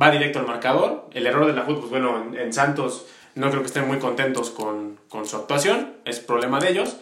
[0.00, 1.08] Va directo al marcador.
[1.12, 3.98] El error de la HUD, pues bueno, en, en Santos no creo que estén muy
[3.98, 6.96] contentos con, con su actuación, es problema de ellos.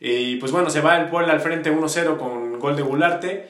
[0.00, 3.48] Y pues bueno, se va el Puebla al frente 1-0 con gol de Gularte.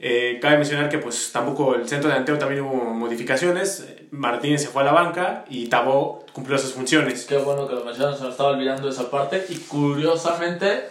[0.00, 3.86] Eh, cabe mencionar que pues tampoco el centro delantero también hubo modificaciones.
[4.10, 7.24] Martínez se fue a la banca y Tabó cumplió sus funciones.
[7.26, 9.46] Qué bueno que lo mencionas, se me estaba olvidando esa parte.
[9.48, 10.88] Y curiosamente,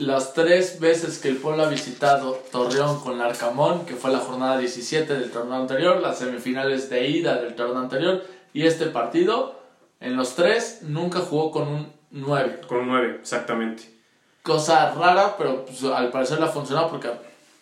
[0.00, 4.58] las tres veces que el Puebla ha visitado Torreón con Arcamón, que fue la jornada
[4.58, 9.60] 17 del torneo anterior, las semifinales de ida del torneo anterior, y este partido,
[10.00, 12.62] en los tres nunca jugó con un 9.
[12.66, 13.84] Con un 9, exactamente.
[14.42, 17.10] Cosa rara, pero pues, al parecer le ha funcionado porque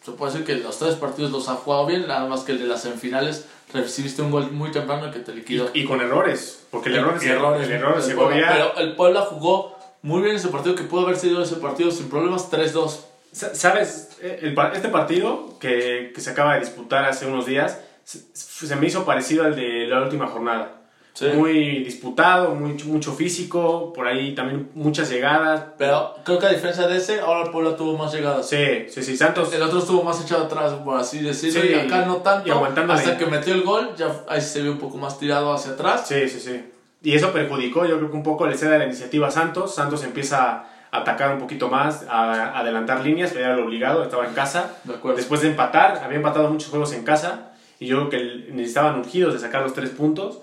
[0.04, 2.60] se puede decir que los tres partidos los ha jugado bien, nada más que el
[2.60, 5.70] de las semifinales recibiste un gol muy temprano que te liquidó.
[5.74, 9.77] Y, y con errores, porque el error, errores, el error el Pero el Puebla jugó
[10.02, 13.00] muy bien ese partido, que pudo haber sido ese partido sin problemas 3-2.
[13.32, 14.10] Sa- ¿Sabes?
[14.22, 18.76] Eh, El este partido que, que se acaba de disputar hace unos días se, se
[18.76, 20.74] me hizo parecido al de la última jornada.
[21.12, 21.26] Sí.
[21.34, 25.64] Muy disputado, mucho, mucho físico, por ahí también muchas llegadas.
[25.76, 28.48] Pero creo que a diferencia de ese, ahora Puebla tuvo más llegadas.
[28.48, 29.52] Sí, sí, sí, Santos.
[29.52, 32.46] El otro estuvo más echado atrás, por así decirlo, Sí, y acá no tanto.
[32.48, 33.00] y aguantándole.
[33.00, 36.06] hasta que metió el gol, ya ahí se vio un poco más tirado hacia atrás.
[36.06, 36.62] Sí, sí, sí.
[37.02, 39.74] Y eso perjudicó, yo creo que un poco le cede la iniciativa a Santos.
[39.74, 44.34] Santos empieza a atacar un poquito más, a adelantar líneas, era lo obligado, estaba en
[44.34, 44.78] casa.
[44.84, 44.94] De.
[45.14, 49.34] Después de empatar, había empatado muchos juegos en casa y yo creo que necesitaban urgidos
[49.34, 50.40] de sacar los tres puntos.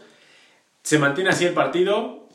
[0.84, 2.28] Se mantiene así el partido,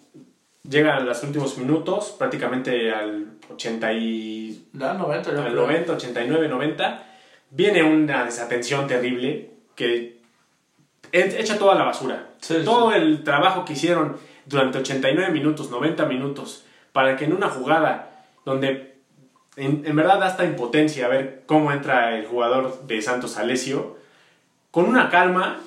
[0.68, 5.66] llega a los últimos minutos, prácticamente al 80 y Ya, 90, yo al creo.
[5.66, 7.06] 90, 89, 90,
[7.50, 10.19] viene una desatención terrible que
[11.12, 12.28] echa toda la basura.
[12.40, 12.64] Sí, sí.
[12.64, 18.24] Todo el trabajo que hicieron durante 89 minutos, 90 minutos, para que en una jugada
[18.44, 18.98] donde
[19.56, 23.96] en, en verdad da hasta impotencia ver cómo entra el jugador de Santos Alesio,
[24.70, 25.58] con una calma,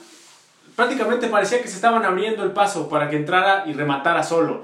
[0.75, 4.63] prácticamente parecía que se estaban abriendo el paso para que entrara y rematara solo.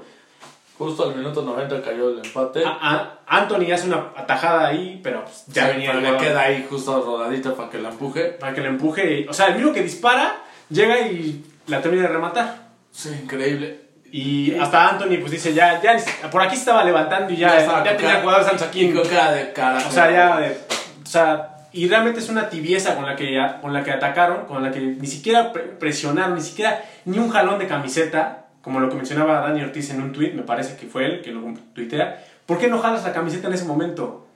[0.78, 2.64] Justo al minuto 90 cayó el empate.
[2.64, 6.18] A- a- Anthony hace una atajada ahí, pero pues, ya Sí, venía pero el le
[6.18, 8.24] queda ahí justo rodadita para que la empuje.
[8.40, 9.26] para que le empuje.
[9.28, 10.36] O sea, el mismo que dispara,
[10.70, 12.56] llega y la termina de rematar.
[12.90, 13.80] Sí, increíble.
[14.12, 15.96] Y hasta Anthony pues dice, ya, ya,
[16.30, 18.86] por aquí se estaba levantando y ya, ya, con tenía jugadores Santos aquí.
[18.86, 19.78] Y con cara de cara.
[19.86, 20.56] O sea, ya, de-
[21.02, 24.62] o sea, y realmente es una tibieza con la que, con la que atacaron, con
[24.64, 28.88] la que ni siquiera pre- presionaron, ni siquiera, ni un jalón de camiseta, como lo
[28.88, 31.42] que mencionaba Dani Ortiz en un tweet, me parece que fue él que lo
[31.74, 32.24] tuitea.
[32.46, 34.26] ¿Por qué no jalas la camiseta en ese momento?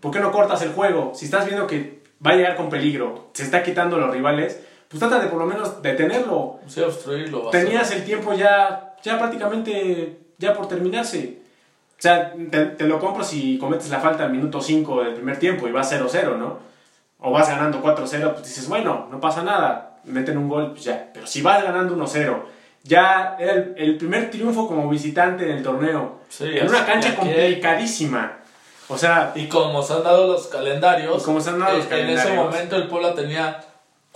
[0.00, 1.12] ¿Por qué no cortas el juego?
[1.14, 4.60] Si estás viendo que va a llegar con peligro, se está quitando a los rivales,
[4.88, 6.60] pues trata de por lo menos detenerlo.
[6.66, 7.44] Sí, obstruirlo.
[7.44, 7.66] bastante.
[7.66, 11.42] Tenías el tiempo ya, ya prácticamente, ya por terminarse.
[11.98, 15.38] O sea, te, te lo compro si cometes la falta al minuto 5 del primer
[15.38, 16.58] tiempo y vas 0-0, ¿no?
[17.20, 21.10] O vas ganando 4-0, pues dices, bueno, no pasa nada, meten un gol, pues ya.
[21.14, 22.42] Pero si vas ganando 1-0,
[22.82, 26.20] ya era el, el primer triunfo como visitante en el torneo.
[26.28, 28.38] Sí, en una cancha complicadísima.
[28.88, 31.86] O sea, Y como se han dado los calendarios, Y como se han dado los
[31.86, 32.44] eh, en ese calendarios.
[32.44, 33.64] momento el Puebla tenía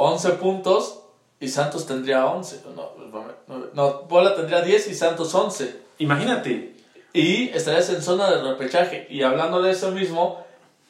[0.00, 1.00] 11 puntos
[1.40, 2.62] y Santos tendría 11.
[2.74, 2.92] No,
[3.48, 5.76] no, no, Puebla tendría 10 y Santos 11.
[5.98, 6.76] imagínate.
[7.12, 9.06] Y estarías en zona de repechaje.
[9.11, 10.44] Y hablando de eso mismo,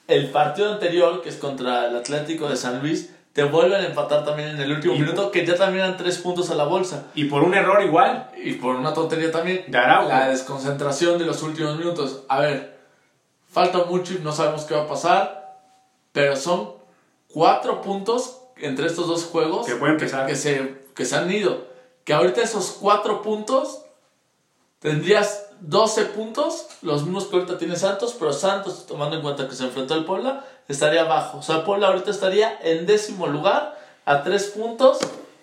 [0.08, 4.24] el partido anterior, que es contra el Atlético de San Luis, te vuelven a empatar
[4.24, 7.06] también en el último Y- minuto, que ya también eran 3 puntos a la bolsa.
[7.14, 8.30] Y por un error igual.
[8.36, 10.08] Y por una tontería también, De Araujo.
[10.08, 12.24] la desconcentración de los últimos minutos.
[12.28, 12.76] A ver,
[13.50, 15.60] falta mucho y no sabemos qué va a pasar,
[16.12, 16.72] pero son
[17.32, 20.26] cuatro puntos entre estos dos juegos Que pueden empezar.
[20.26, 21.66] que se, que se han ido.
[22.04, 23.82] Que ahorita esos cuatro puntos
[24.80, 29.54] tendrías 12 puntos, los mismos que ahorita tiene Santos, pero Santos, tomando en cuenta que
[29.56, 31.38] se enfrentó al Puebla, estaría abajo.
[31.38, 34.98] O sea, Puebla ahorita estaría en décimo lugar a tres puntos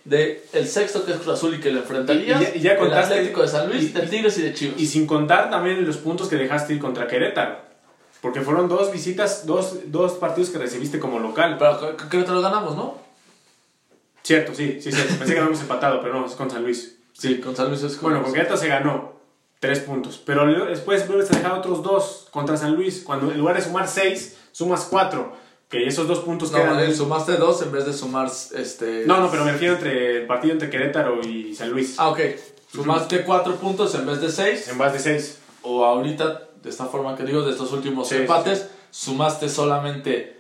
[0.06, 2.82] de el sexto que es Cruz Azul y que le enfrentaría Y- y ya- ya
[2.84, 4.80] el Atlético de San Luis, y- de Tigres y de Chivas.
[4.80, 7.58] Y sin contar también los puntos que dejaste ir contra Querétaro.
[8.22, 11.58] Porque fueron dos visitas, dos, dos partidos que recibiste como local.
[11.60, 12.98] pero creo- que lo ganamos, ¿no?
[14.26, 15.02] Cierto, sí, sí, sí.
[15.20, 16.98] Pensé que habíamos empatado, pero no, es con San Luis.
[17.14, 19.14] Sí, con San Luis es Bueno, con Querétaro se ganó
[19.60, 20.20] tres puntos.
[20.26, 23.04] Pero después vuelves a dejar otros dos contra San Luis.
[23.06, 25.34] Cuando en lugar de sumar seis, sumas cuatro.
[25.70, 26.80] Que esos dos puntos No, quedan.
[26.80, 29.04] eh, sumaste dos en vez de sumar este.
[29.06, 31.96] No, no, pero me refiero entre el partido entre Querétaro y San Luis.
[32.00, 32.20] Ah, ok.
[32.74, 34.68] Sumaste cuatro puntos en vez de seis.
[34.70, 35.40] En base de seis.
[35.62, 40.35] o ahorita, de esta forma que digo, de estos últimos Sí, empates, sumaste solamente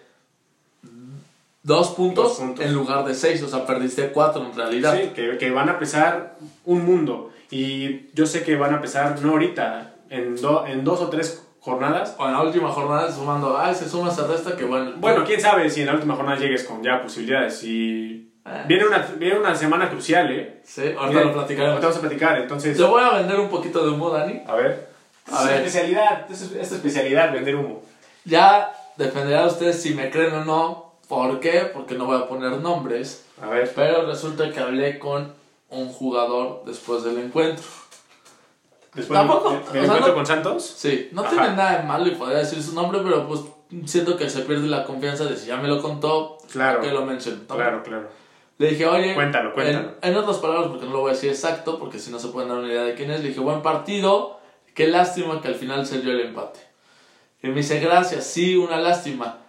[1.65, 2.63] dos puntos, Dos puntos.
[2.65, 4.95] en lugar de seis, o sea, perdiste cuatro en realidad.
[4.95, 7.31] Sí, que, que van a pesar un mundo.
[7.51, 11.43] Y yo sé que van a pesar, no ahorita, en, do- en dos o tres
[11.59, 12.15] jornadas.
[12.19, 14.93] O en la última jornada sumando, ay, se suma, se resta, que bueno.
[14.97, 17.63] Bueno, quién sabe si en la última jornada llegues con ya posibilidades.
[17.63, 18.63] Y Eh.
[18.67, 20.61] Viene una, viene una semana crucial, ¿eh?
[20.63, 21.69] Sí, ahorita Viene- lo platicaremos.
[21.73, 22.77] ahorita vamos a platicar, entonces...
[22.77, 24.41] Te voy a vender un poquito de humo, Dani.
[24.47, 24.87] A ver.
[25.31, 25.55] A Es ver.
[25.57, 27.81] especialidad, es es especialidad, vender humo.
[28.23, 30.84] Ya dependerá de ustedes si me creen o no.
[31.15, 31.69] ¿Por qué?
[31.73, 33.25] Porque no voy a poner nombres.
[33.41, 33.71] A ver.
[33.75, 35.33] Pero resulta que hablé con
[35.69, 37.63] un jugador después del encuentro.
[38.93, 40.63] Después Tampoco, de- o del sea, encuentro no- con Santos.
[40.77, 41.29] Sí, no Ajá.
[41.31, 43.41] tiene nada de malo y podría decir su nombre, pero pues
[43.85, 46.79] siento que se pierde la confianza de si ya me lo contó, Claro.
[46.81, 47.39] que lo mencionó.
[47.47, 48.07] Claro, claro.
[48.57, 49.95] Le dije, oye, Cuéntalo, cuéntalo.
[50.01, 52.29] En, en otras palabras, porque no lo voy a decir exacto, porque si no se
[52.29, 54.39] pueden dar una idea de quién es, le dije, buen partido,
[54.73, 56.61] qué lástima que al final se dio el empate.
[57.43, 59.39] Y me dice, gracias, sí, una lástima.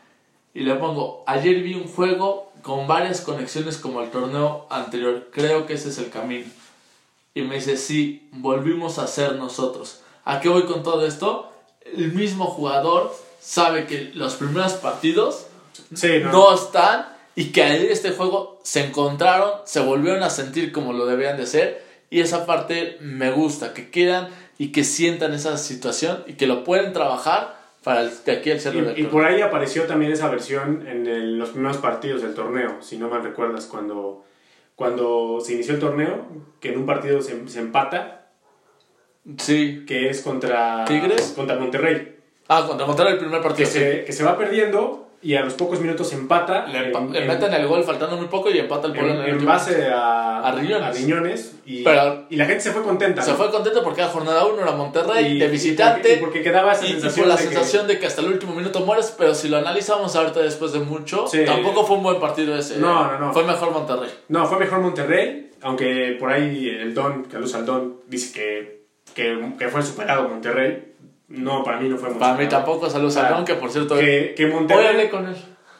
[0.57, 5.67] Y le pongo, ayer vi un juego con varias conexiones como el torneo anterior, creo
[5.67, 6.47] que ese es el camino.
[7.35, 10.01] Y me dice, sí, volvimos a ser nosotros.
[10.25, 11.53] ¿A qué voy con todo esto?
[11.85, 15.45] El mismo jugador sabe que los primeros partidos
[15.93, 16.33] Sí, no.
[16.33, 21.05] no están y que ayer este juego se encontraron, se volvieron a sentir como lo
[21.05, 26.25] debían de ser y esa parte me gusta, que quedan y que sientan esa situación
[26.27, 27.56] y que lo pueden trabajar
[27.87, 29.11] para el, de aquí al del Y, y torneo.
[29.11, 33.09] por ahí apareció también esa versión en el- los primeros partidos del torneo, si no
[33.09, 34.25] mal recuerdas, cuando,
[34.75, 36.27] cuando se inició el torneo,
[36.59, 38.27] que en un partido se, se empata,
[39.39, 39.85] Sí.
[39.87, 41.33] que es contra ¿Tigres?
[41.37, 42.17] contra Monterrey,
[42.49, 43.69] Ah, contra Monterrey el primer que partido.
[43.69, 43.79] sí.
[43.79, 47.53] se, que se va perdiendo y a los pocos minutos empata Le, empa- en, meten
[47.55, 49.51] el gol faltando muy poco y empata el en- pueblo en, el en último.
[49.53, 50.97] base a, A Riñones.
[51.01, 53.23] Riñones, y, Pero- y la gente se fue contenta.
[53.23, 53.37] Se ¿no?
[53.37, 56.15] fue contento porque era jornada 1, era Monterrey, Y- de visitante.
[56.15, 58.55] y porque quedaba esa sensación por la de que- sensación de que hasta el último
[58.55, 61.45] minuto mueres, pero si lo analizamos ahorita después de mucho, Sí.
[61.45, 62.77] tampoco fue un buen partido ese.
[62.79, 63.33] No, no, no.
[63.33, 64.11] Fue mejor Monterrey.
[64.29, 68.77] No, fue mejor Monterrey, aunque por ahí el Don, Carlos Aldón, dice que,
[69.15, 70.93] que, que fue superado Monterrey.
[71.29, 74.35] No, para mí no fue Para mí tampoco, saludos a Don, que por cierto, Que,
[74.37, 74.87] que hoy Monterrey...
[74.87, 75.35] hablé con él.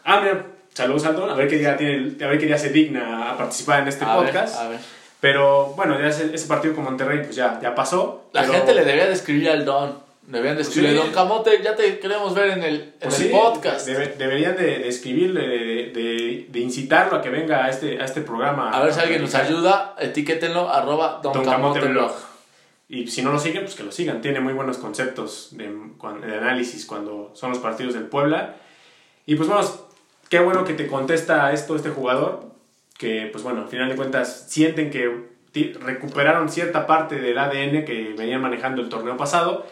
[0.05, 2.71] Ah, mira, saludos al Don, a ver qué día, tiene, a ver qué día se
[2.71, 4.57] digna a participar en este a ver, podcast.
[4.61, 4.81] a ver.
[5.21, 8.25] Pero bueno, ya ese, ese partido con Monterrey pues ya, ya pasó.
[8.33, 10.05] La pero- gente le debía de escribir al Don.
[10.27, 10.85] Debían de Pues sí.
[10.95, 13.87] Don Camote, ya te queremos ver en el, en pues el sí, podcast.
[13.87, 15.57] debe- deberían de, de escribirle, de,
[15.93, 18.71] de- de incitarlo a que venga a este, a este programa.
[18.73, 22.07] A ver si alguien nos ayuda, etiquétenlo, arroba Don, Don Camote Camote Blog.
[22.09, 22.17] Blog.
[22.89, 24.21] Y si no lo siguen, pues que lo sigan.
[24.21, 28.57] Tiene muy buenos conceptos de, de análisis cuando son los partidos del Puebla.
[29.27, 29.81] Y pues vamos,
[30.29, 32.55] qué bueno que te contesta esto este jugador.
[32.97, 35.37] Que pues bueno, al final de cuentas sienten que
[35.81, 39.67] recuperaron cierta parte del ADN que venían manejando el torneo pasado.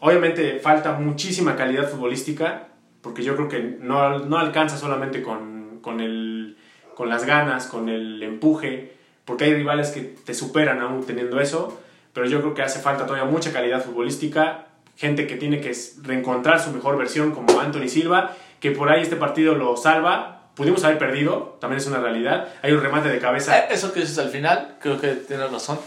[0.00, 2.68] Obviamente falta muchísima calidad futbolística,
[3.00, 6.56] porque yo creo que no, no alcanza solamente con, con, el,
[6.94, 8.92] con las ganas, con el empuje,
[9.24, 11.80] porque hay rivales que te superan aún teniendo eso,
[12.16, 16.58] pero yo creo que hace falta todavía mucha calidad futbolística, gente que tiene que reencontrar
[16.58, 20.96] su mejor versión como Anthony Silva, que por ahí este partido lo salva, pudimos haber
[20.96, 23.58] perdido, también es una realidad, hay un remate de cabeza.
[23.58, 25.78] Eh, Eso que dices al final, creo que tienes razón.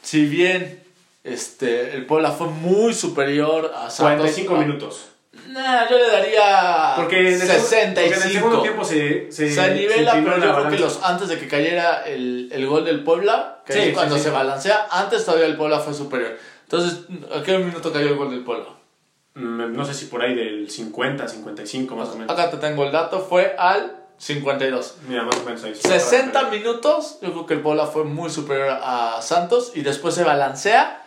[0.00, 0.82] Si bien
[1.24, 3.98] este, el Puebla fue muy superior a Santos.
[3.98, 5.08] 45 ah, minutos.
[5.56, 7.60] Nah, yo le daría Porque en el, seg-
[7.94, 8.30] porque en el 65.
[8.30, 11.48] segundo tiempo se, se, se nivela, se pero yo creo que los, antes de que
[11.48, 14.24] cayera el, el gol del Puebla, que Sí, es cuando sí.
[14.24, 16.36] se balancea, antes todavía el Puebla fue superior.
[16.64, 17.00] Entonces,
[17.34, 18.66] ¿a qué minuto cayó el gol del Puebla?
[19.34, 22.30] Mm, No sé si por ahí del 50, 55 más o menos.
[22.30, 24.96] Acá te tengo el dato, fue al 52.
[25.08, 25.74] Mira, más o menos ahí.
[25.74, 30.22] 60 minutos, yo creo que el Puebla fue muy superior a Santos y después se
[30.24, 31.02] balancea,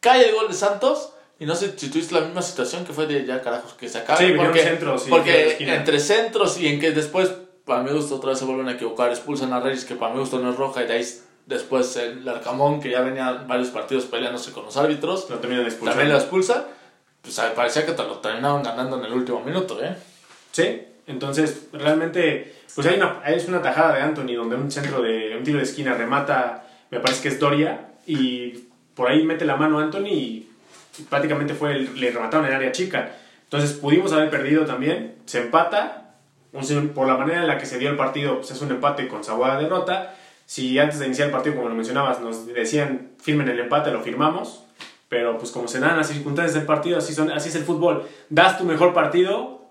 [0.00, 3.08] cae el gol de Santos y no sé si tuviste la misma situación que fue
[3.08, 4.28] de ya carajos que se acabe.
[4.28, 7.32] Sí, porque, centros de porque entre centros y en que después,
[7.64, 10.20] para mi gusto, otra vez se vuelven a equivocar, expulsan a Reyes, que para mi
[10.20, 11.04] gusto no es roja, y de ahí
[11.46, 16.16] después el Arcamón, que ya venía varios partidos peleándose con los árbitros, Lo también lo
[16.16, 16.68] expulsa.
[17.22, 19.96] Pues a- parecía que te lo terminaron ganando en el último minuto, ¿eh?
[20.52, 25.36] Sí, entonces realmente, pues hay una, es una tajada de Anthony donde un centro de,
[25.36, 28.50] un tiro de esquina remata, me parece que es Doria, y
[28.94, 30.48] por ahí mete la mano Anthony y
[31.08, 33.12] prácticamente fue el- le remataron en área chica.
[33.44, 36.14] Entonces pudimos haber perdido también, se empata,
[36.94, 39.24] por la manera en la que se dio el partido, pues es un empate con
[39.24, 40.14] sabor a derrota.
[40.46, 44.02] Si antes de iniciar el partido, como lo mencionabas, nos decían firmen el empate, lo
[44.02, 44.64] firmamos.
[45.08, 48.06] Pero pues como se dan las circunstancias del partido, así, son, así es el fútbol.
[48.30, 49.62] Das tu mejor partido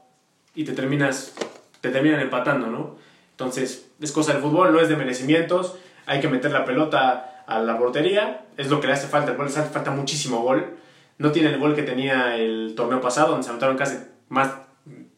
[0.54, 1.34] y te terminas
[1.82, 2.96] te terminan empatando, ¿no?
[3.32, 7.60] Entonces, es cosa del fútbol, no es de merecimientos, hay que meter la pelota a
[7.60, 10.78] la portería, es lo que le hace falta, al Puebla le hace falta muchísimo gol.
[11.18, 13.98] No tiene el gol que tenía el torneo pasado, donde se anotaron casi
[14.30, 14.52] más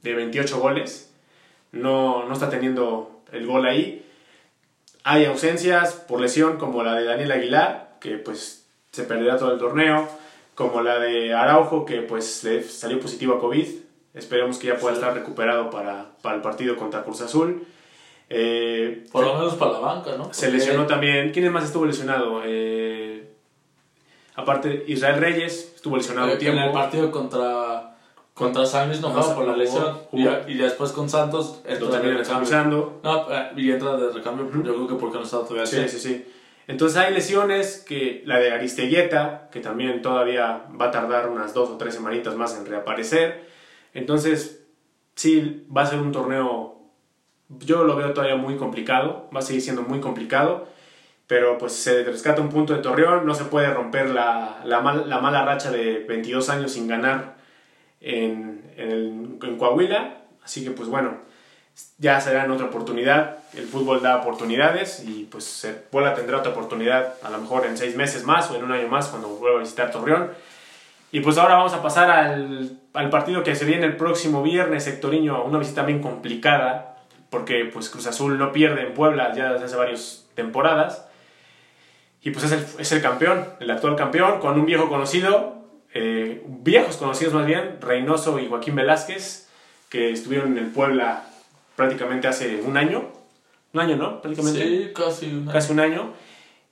[0.01, 1.13] de 28 goles.
[1.71, 4.05] No, no está teniendo el gol ahí.
[5.03, 9.59] Hay ausencias por lesión, como la de Daniel Aguilar, que pues se perderá todo el
[9.59, 10.07] torneo,
[10.55, 13.67] como la de Araujo, que pues le salió positivo a COVID.
[14.13, 17.65] Esperemos que ya pueda estar recuperado para, para el partido contra Cruz Azul.
[18.29, 20.33] Eh, Por lo menos para la banca, ¿no?
[20.33, 21.31] se lesionó también.
[21.31, 22.41] ¿Quién más estuvo lesionado?
[22.45, 23.02] Eh,
[24.35, 26.71] aparte, Israel Reyes estuvo lesionado un En el tiempo.
[26.73, 27.95] partido contra,
[28.33, 29.97] contra San Luis no por la lesión.
[30.11, 32.99] Y, y después con Santos entró terminan recambio.
[33.03, 35.99] No, eh, y entra de recambio, yo creo que porque no estaba todavía Sí, así.
[35.99, 36.25] sí, sí.
[36.65, 41.69] Entonces hay lesiones que la de Aristeguieta, que también todavía va a tardar unas dos
[41.69, 43.49] o tres semanitas más en reaparecer.
[43.93, 44.63] Entonces,
[45.15, 46.77] sí, va a ser un torneo,
[47.49, 50.67] yo lo veo todavía muy complicado, va a seguir siendo muy complicado,
[51.27, 55.09] pero pues se rescata un punto de Torreón, no se puede romper la, la, mal-
[55.09, 57.35] la mala racha de 22 años sin ganar
[58.01, 61.17] en, en, en Coahuila, así que pues bueno,
[61.97, 63.37] ya será en otra oportunidad.
[63.55, 67.95] El fútbol da oportunidades y pues Puebla tendrá otra oportunidad a lo mejor en seis
[67.95, 70.31] meses más o en un año más cuando vuelva a visitar Torreón.
[71.11, 74.87] Y pues ahora vamos a pasar al, al partido que se viene el próximo viernes,
[74.87, 76.97] Hectoriño, una visita bien complicada
[77.29, 81.07] porque pues Cruz Azul no pierde en Puebla ya desde hace varias temporadas.
[82.23, 85.55] Y pues es el, es el campeón, el actual campeón, con un viejo conocido,
[85.93, 89.49] eh, viejos conocidos más bien, Reynoso y Joaquín Velázquez,
[89.89, 91.25] que estuvieron en el Puebla
[91.75, 93.11] prácticamente hace un año.
[93.73, 94.21] Un año, ¿no?
[94.21, 94.61] Prácticamente.
[94.61, 95.51] Sí, casi una.
[95.51, 96.13] Casi un año.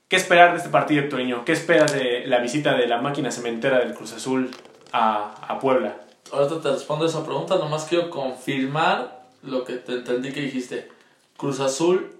[0.08, 1.44] ¿Qué esperar de este partido, Hectoriño?
[1.44, 4.50] ¿Qué esperas de la visita de la máquina cementera del Cruz Azul
[4.92, 5.96] a, a Puebla?
[6.32, 10.88] Ahorita te respondo esa pregunta, nomás quiero confirmar lo que te entendí que dijiste.
[11.36, 12.12] Cruz Azul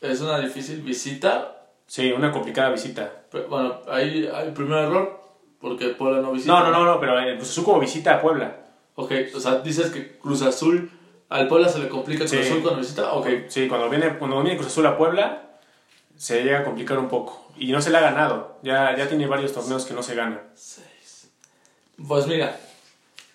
[0.00, 1.63] es una difícil visita.
[1.86, 3.10] Sí, una complicada visita.
[3.30, 5.20] pero, bueno, ahí hay primer error,
[5.60, 6.52] porque Puebla no visita.
[6.52, 8.56] No, no, no, no, pero Cruz Azul como visita a Puebla.
[8.96, 10.90] Ok, o sea, dices que Cruz Azul,
[11.28, 12.38] al Puebla se le complica Cruz Sí.
[12.38, 13.12] Azul cuando visita.
[13.12, 15.42] Ok, Sí, cuando viene, cuando viene Cruz Azul a Puebla,
[16.16, 17.48] se llega a complicar un poco.
[17.56, 18.58] Y no se le ha ganado.
[18.62, 20.40] Ya, ya tiene varios torneos que no se gana.
[22.08, 22.56] pues mira,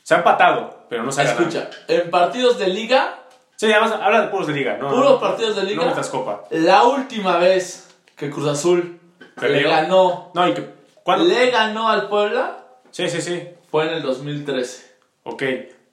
[0.04, 1.42] Se ha empatado, pero no se ha ganado.
[1.48, 3.16] escucha, en partidos de liga,
[3.58, 4.78] Sí, además habla de puros de liga.
[4.78, 6.46] No, puros no, partidos de no liga, metas copa.
[6.52, 7.88] la última vez
[8.19, 8.99] que Cruz Azul
[9.41, 10.67] le ganó, No, y que.
[11.03, 11.25] ¿Cuándo?
[11.25, 13.41] le ganó al Puebla Sí, sí, sí.
[13.71, 14.95] fue en el 2013.
[15.23, 15.43] Ok.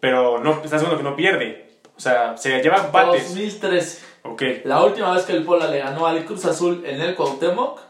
[0.00, 1.70] Pero no, estás seguro que no pierde.
[1.96, 3.28] O sea, se lleva empates.
[3.28, 4.04] 2013.
[4.24, 4.42] Ok.
[4.64, 7.80] La última vez que el Puebla le ganó al Cruz Azul en el Cuauhtémoc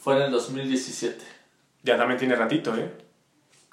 [0.00, 1.24] fue en el 2017.
[1.82, 2.90] Ya también tiene ratito, ¿eh?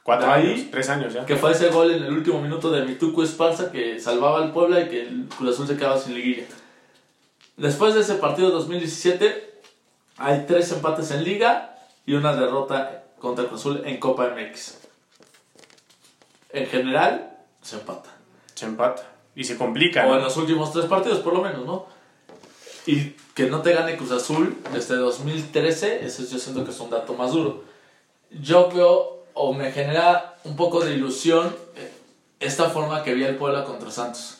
[0.03, 1.25] Cuatro Ahí- años, tres años ya.
[1.25, 4.79] Que fue ese gol en el último minuto de Mituco Esparza que salvaba al Puebla
[4.81, 6.43] y que el Cruz Azul se quedaba sin liguilla.
[7.57, 9.46] Después de ese partido 2017,
[10.17, 14.77] hay tres empates en Liga y una derrota contra el Cruz Azul en Copa MX.
[16.51, 18.09] En general, se empata.
[18.55, 19.03] Se empata.
[19.35, 20.05] Y se complica.
[20.05, 20.17] O ¿no?
[20.17, 21.85] en los últimos tres partidos, por lo menos, ¿no?
[22.85, 26.89] Y que no te gane Cruz Azul desde 2013, eso yo siento que es un
[26.89, 27.63] dato más duro.
[28.31, 31.91] Yo veo, o me genera un poco de ilusión eh,
[32.39, 34.36] esta forma que vi el Puebla contra Santos.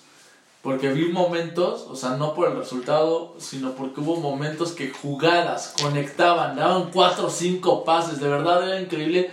[0.67, 5.73] Porque vi momentos, o sea, no por el resultado, sino porque hubo momentos que jugadas,
[5.81, 8.19] conectaban, daban cuatro o cinco pases.
[8.19, 9.31] De verdad era increíble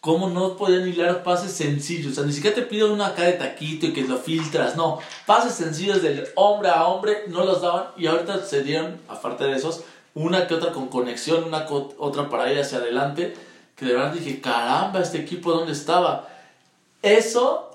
[0.00, 2.12] cómo no podían hilar pases sencillos.
[2.12, 4.76] O sea, ni siquiera te piden una acá de taquito y que lo filtras.
[4.76, 7.86] No, pases sencillos del hombre a hombre no los daban.
[7.96, 9.82] Y ahorita se dieron, aparte de esos,
[10.14, 13.34] una que otra con conexión, una otra para ir hacia adelante.
[13.74, 16.28] Que de verdad dije, caramba, este equipo dónde estaba.
[17.02, 17.72] Eso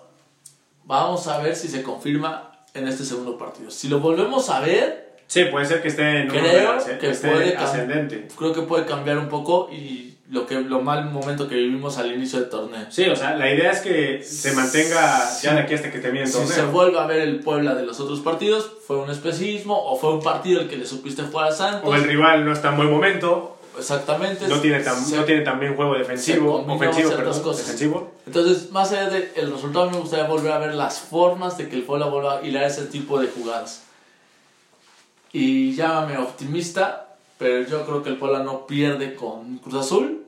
[0.85, 3.69] vamos a ver si se confirma en este segundo partido.
[3.71, 7.09] Si lo volvemos a ver, Sí, puede ser que esté en un Creo asce- que
[7.11, 8.27] esté puede ascendente.
[8.37, 12.11] creo que puede cambiar un poco y lo que lo mal momento que vivimos al
[12.11, 12.85] inicio del torneo.
[12.89, 16.23] Sí, o sea, la idea es que se mantenga ya de aquí hasta que termine
[16.25, 16.53] el Si torneo.
[16.53, 20.13] se vuelve a ver el Puebla de los otros partidos, fue un especismo o fue
[20.13, 21.89] un partido el que le supiste jugar a Santos.
[21.89, 24.47] O el rival no está en buen momento, Exactamente.
[24.47, 27.65] no tiene tan, Se- no tiene tan bien juego defensivo, ofensivo, ciertas perdón, cosas.
[27.65, 28.11] defensivo.
[28.25, 31.83] Entonces, más allá del resultado, me gustaría volver a ver las formas de que el
[31.83, 33.83] Puebla vuelva a hilar ese tipo de jugadas.
[35.33, 40.23] Y llámame optimista, pero yo creo que el Puebla no pierde con Cruz Azul.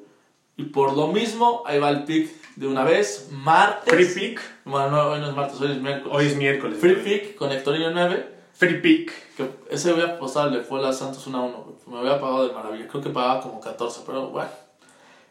[0.55, 3.27] Y por lo mismo, ahí va el pick de una vez.
[3.31, 3.91] Martes.
[3.93, 6.15] Free pick, Bueno, no, hoy no es martes, hoy es miércoles.
[6.15, 6.77] hoy es miércoles.
[6.79, 8.32] Free pick con Hectorinho 9.
[8.53, 9.11] Free pick.
[9.35, 11.65] Que ese voy a apostar, le fue a Santos 1 a 1.
[11.87, 12.87] Me había pagado de maravilla.
[12.87, 14.49] Creo que pagaba como 14, pero bueno.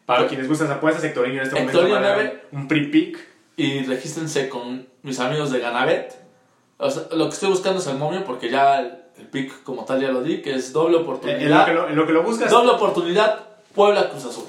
[0.05, 3.19] Para quienes gustan las apuestas, Hectorinho en este momento Hectorinho un free pick.
[3.55, 6.13] Y regístrense con mis amigos de Ganabet.
[6.77, 9.85] O sea, lo que estoy buscando es el momio porque ya el, el pick como
[9.85, 11.59] tal ya lo di, que es doble En oportunidad.
[11.59, 13.39] lo, que lo, en lo que lo buscas, Doble oportunidad,
[13.73, 14.45] Puebla Cruz Azul.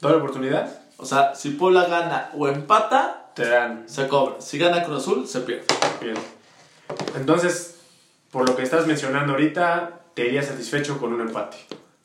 [0.00, 4.40] doble oportunidad, O sea, si Puebla gana o empata, te dan se cobra.
[4.40, 5.66] Si gana Cruz Azul, se pierde.
[6.00, 6.16] bien.
[7.16, 7.75] Entonces,
[8.30, 11.56] por lo que estás mencionando ahorita, te irías satisfecho con un empate.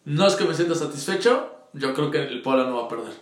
[0.06, 3.14] No es que me sienta satisfecho, yo creo que el Puebla no va a perder.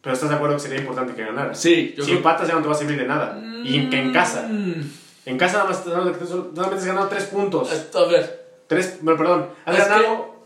[0.00, 1.54] Pero estás de acuerdo que sería importante que ganara.
[1.54, 3.40] Sí, yo si creo empatas ya no te va a servir de nada.
[3.64, 4.46] Y que en casa.
[4.48, 4.90] Mm,
[5.24, 7.68] En casa nada más más has ganado tres puntos.
[7.94, 8.46] A ver.
[8.68, 9.48] Tres, bueno, perdón.
[9.64, 10.36] Has Es ganado.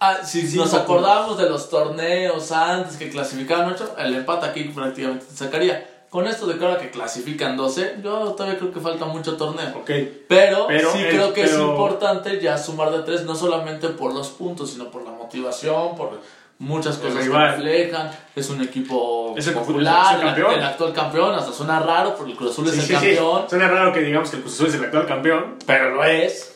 [0.00, 4.64] Ah, si Cinco nos acordamos de los torneos antes que clasificaban 8, el empate aquí
[4.64, 5.97] prácticamente te sacaría.
[6.10, 9.68] Con esto de que ahora que clasifican 12, yo todavía creo que falta mucho torneo.
[9.76, 9.90] Ok.
[10.26, 13.88] Pero, Pero sí el- creo que es pero- importante ya sumar de tres, no solamente
[13.90, 16.18] por los puntos, sino por la motivación, por
[16.58, 18.10] muchas cosas que reflejan.
[18.34, 20.54] Es un equipo Es el- popular, es el campeón.
[20.54, 22.94] el actual campeón, hasta suena raro porque el Cruz Azul es Sí, el sí, sí.
[22.94, 25.56] campeón, Suena raro que digamos que el Cruz Azul es el actual campeón.
[25.66, 26.54] pero lo es.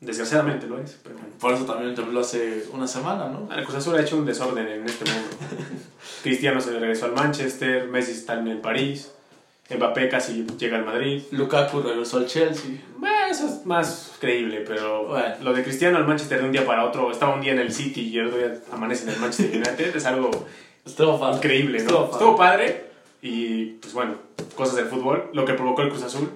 [0.00, 0.98] Desgraciadamente lo es.
[1.02, 1.16] Pero.
[1.38, 3.54] Por eso también habló hace una semana, ¿no?
[3.54, 5.28] El Cruz Azul ha hecho un desorden en este mundo.
[6.22, 9.12] Cristiano se regresó al Manchester, Messi está en el París,
[9.70, 11.22] Mbappé casi llega al Madrid.
[11.30, 12.72] Lukaku regresó al Chelsea.
[12.98, 15.34] Bueno, eso es más creíble, pero Bueno.
[15.42, 17.72] lo de Cristiano al Manchester de un día para otro, estaba un día en el
[17.72, 20.30] City y el otro día amanece en el Manchester United, es algo
[20.84, 21.84] Estuvo increíble, ¿no?
[21.84, 22.84] Estuvo Estuvo, padre.
[23.22, 24.14] y pues bueno,
[24.56, 26.28] cosas del fútbol, lo que provocó el Cruz Azul,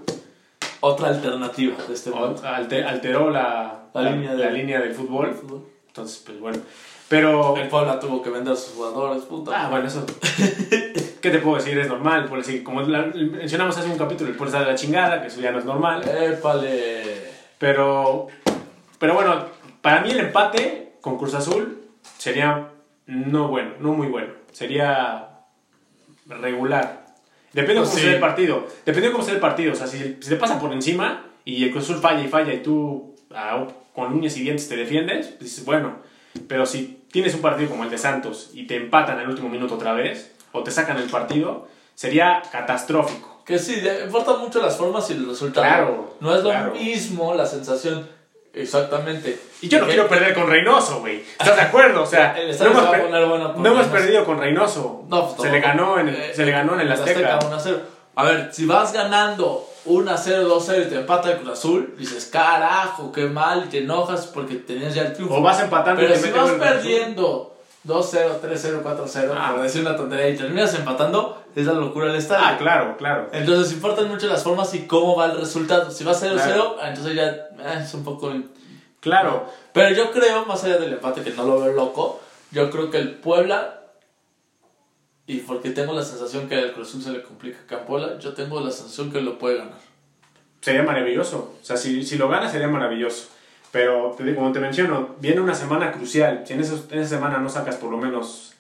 [0.81, 2.41] Otra alternativa de este mundo.
[2.45, 5.37] alte- alteró la, La la- línea la de- línea del fútbol,
[5.89, 6.59] entonces pues bueno,
[7.09, 7.57] pero...
[7.57, 9.53] El Puebla tuvo que vender a sus jugadores, puta.
[9.55, 10.05] Ah, bueno, eso.
[11.21, 11.79] ¿Qué te puedo decir?
[11.79, 12.27] Es normal.
[12.27, 15.29] Por decir, como la- mencionamos hace un capítulo, el Puebla está de la chingada, que
[15.29, 16.03] eso ya no es normal.
[16.09, 17.03] Épale.
[17.59, 18.27] Pero,
[18.99, 19.47] pero bueno,
[19.81, 21.83] para mí el empate con Cruz Azul
[22.19, 22.69] sería
[23.07, 24.33] no bueno, no muy bueno.
[24.53, 25.29] Sería
[26.29, 27.07] regular.
[27.53, 28.05] Depende de Pues cómo sí.
[28.05, 28.67] sea el partido.
[28.85, 29.73] Depende de cómo sea el partido.
[29.73, 32.53] O sea, si, si te pasa por encima y el Cruz Azul falla y falla
[32.53, 36.05] y tú ah, con uñas y dientes te defiendes, pues dices, bueno.
[36.49, 39.75] Pero si tienes un partido como el de Santos y te empatan al último minuto
[39.77, 43.43] otra vez, o te sacan el partido, sería catastrófico.
[43.47, 45.67] Que sí, importan mucho las formas y el resultado.
[45.67, 46.75] Claro, No es lo claro.
[46.75, 48.09] mismo la sensación.
[48.53, 49.39] Exactamente.
[49.61, 51.21] Y yo no Que- quiero perder con Reynoso, güey.
[51.39, 52.03] ¿Estás de acuerdo?
[52.03, 55.05] O sea, El no hemos, se per- bueno no hemos perdido con Reynoso.
[55.09, 57.39] No, pues, se, le ganó en, Eh, se le ganó en el Azteca.
[57.47, 57.81] 1 a 0.
[58.17, 61.39] A ver, si vas ganando 1 a 0, 2 a 0 y te empata el
[61.39, 65.37] Cruz Azul, dices, carajo, qué mal, y te enojas porque tenías ya el triunfo.
[65.37, 67.57] O vas empatando y Pero te si vas perdiendo
[67.87, 69.53] 2-0, 3-0, 4-0, Ah.
[69.53, 72.45] por decir una tontería, y terminas empatando, es la locura del estadio.
[72.47, 73.29] Ah, claro, claro.
[73.33, 75.91] Entonces importan mucho las formas y cómo va el resultado.
[75.91, 76.43] Si va 0-0,
[76.75, 76.77] Claro.
[76.85, 78.33] entonces ya eh, es un poco...
[79.01, 79.47] Claro.
[79.73, 82.21] Pero yo creo, más allá del empate, que no lo veo loco,
[82.51, 83.76] yo creo que el Puebla,
[85.27, 88.61] y porque tengo la sensación que al Cruz Azul se le complica Puebla, yo tengo
[88.61, 89.79] la sensación que lo puede ganar.
[90.61, 91.55] Sería maravilloso.
[91.61, 93.29] O sea, si, si lo gana sería maravilloso.
[93.73, 96.43] Pero, te digo, como te menciono, viene una semana crucial.
[96.47, 98.55] Si en, esos- en esa semana no sacas por lo menos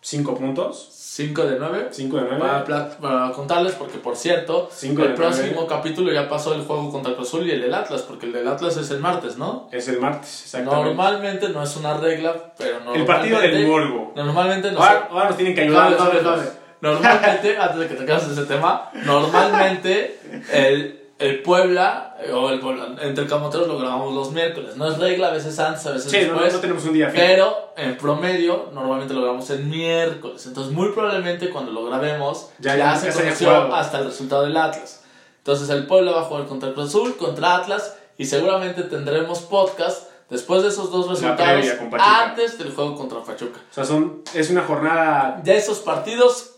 [0.00, 1.88] 5 puntos, 5 de 9.
[1.90, 2.64] 5 de 9,
[3.00, 5.66] Para, contarles, porque por cierto, Cinco el próximo nueve.
[5.68, 8.46] capítulo ya pasó el juego contra el Azul y el del Atlas, porque el del
[8.46, 9.68] Atlas es el martes, ¿no?
[9.72, 10.84] es el martes, exactamente.
[10.84, 13.00] Normalmente no es una regla, pero normalmente...
[13.00, 14.12] el partido del morbo.
[14.14, 15.84] Normalmente no Ahora, ahora nos tienen que ayudar.
[15.84, 16.38] Vale, vale, nosotros.
[16.38, 16.50] vale.
[16.80, 20.20] Normalmente, antes de que te quedes ese tema, normalmente
[20.52, 24.76] el, el Puebla, eh, o el Puebla, entre camoteros lo grabamos los miércoles.
[24.76, 26.52] No es regla, a veces antes, a veces Sí, no, después.
[26.54, 27.22] no tenemos un día fijo.
[27.26, 30.46] pero en promedio, normalmente lo grabamos el miércoles.
[30.46, 34.56] Entonces, muy probablemente cuando lo grabemos, Ya- ya, ya se conoció hasta el resultado del
[34.56, 35.02] Atlas.
[35.38, 39.40] Entonces, el Puebla va a jugar contra el Cruz Azul, contra Atlas, y seguramente tendremos
[39.40, 41.64] podcast después de esos dos resultados
[41.98, 43.58] antes del juego contra Pachuca.
[43.70, 46.56] O sea, son, es una jornada De esos partidos,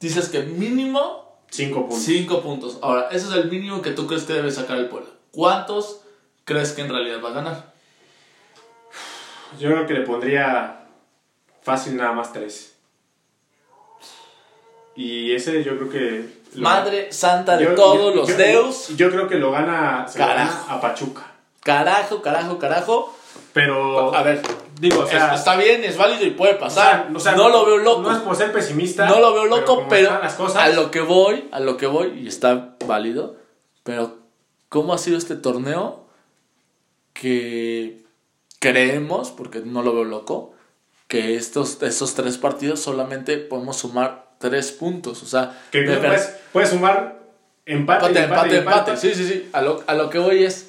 [0.00, 2.02] dices que mínimo 5 puntos.
[2.04, 2.78] 5 puntos.
[2.82, 5.10] Ahora, ese es el mínimo que tú crees que debe sacar el Puebla.
[5.32, 6.00] ¿Cuántos
[6.44, 7.72] crees que en realidad va a ganar?
[9.58, 10.86] Yo creo que le pondría
[11.62, 12.74] fácil nada más 3.
[14.96, 16.28] Y ese yo creo que...
[16.54, 18.88] lo- Madre santa de yo- todos yo- los yo- deus.
[18.96, 21.26] Yo creo que lo gana, se lo gana a Pachuca.
[21.62, 23.16] Carajo, carajo, carajo.
[23.52, 24.14] Pero...
[24.14, 24.42] A ver,
[24.80, 27.08] digo, o sea, es- está bien, es válido y puede pasar.
[27.14, 28.02] o sea, no lo veo loco.
[28.02, 29.06] No es por ser pesimista.
[29.06, 31.86] No lo veo loco, pero, están las cosas, a lo que voy, a lo que
[31.86, 33.36] voy, y está válido,
[33.82, 34.18] pero
[34.68, 36.04] ¿cómo ha sido este torneo
[37.12, 38.04] que
[38.60, 40.54] creemos, porque no lo veo loco,
[41.08, 45.22] que estos, estos tres partidos solamente podemos sumar tres puntos?
[45.22, 47.18] O sea, Que no puedes, puedes sumar
[47.66, 48.96] empate, empate, empate, y empate.
[48.96, 49.48] Sí, sí, sí.
[49.52, 50.68] A lo, a lo que voy es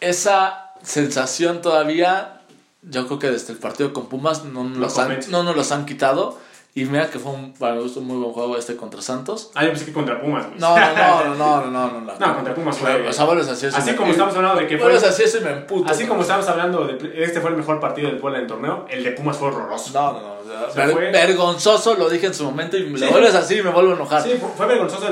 [0.00, 2.40] esa sensación todavía,
[2.82, 5.56] yo creo que desde el partido con Pumas no nos, Lo los han, no nos
[5.56, 6.38] los han quitado.
[6.72, 9.50] Y mira que fue un, para mi gusto, un muy buen juego este contra Santos.
[9.56, 10.46] Ah, yo pensé que contra Pumas.
[10.46, 10.60] güey.
[10.60, 12.34] No, no, no, no, no, no, no, no.
[12.36, 13.66] Contra Pumas fue- O sea, vuelves así.
[13.66, 15.90] Así como estamos hablando de que fue- así eso y me emputo.
[15.90, 18.86] Así como estamos hablando de este fue el mejor partido del Puebla en el torneo,
[18.88, 19.90] el de Pumas fue horroroso.
[19.92, 20.94] No, no, no.
[21.10, 23.94] Vergonzoso, lo dije en su momento y me lo vuelves así y me vuelvo a
[23.96, 24.22] enojar.
[24.22, 25.06] Sí, fue, fue vergonzoso.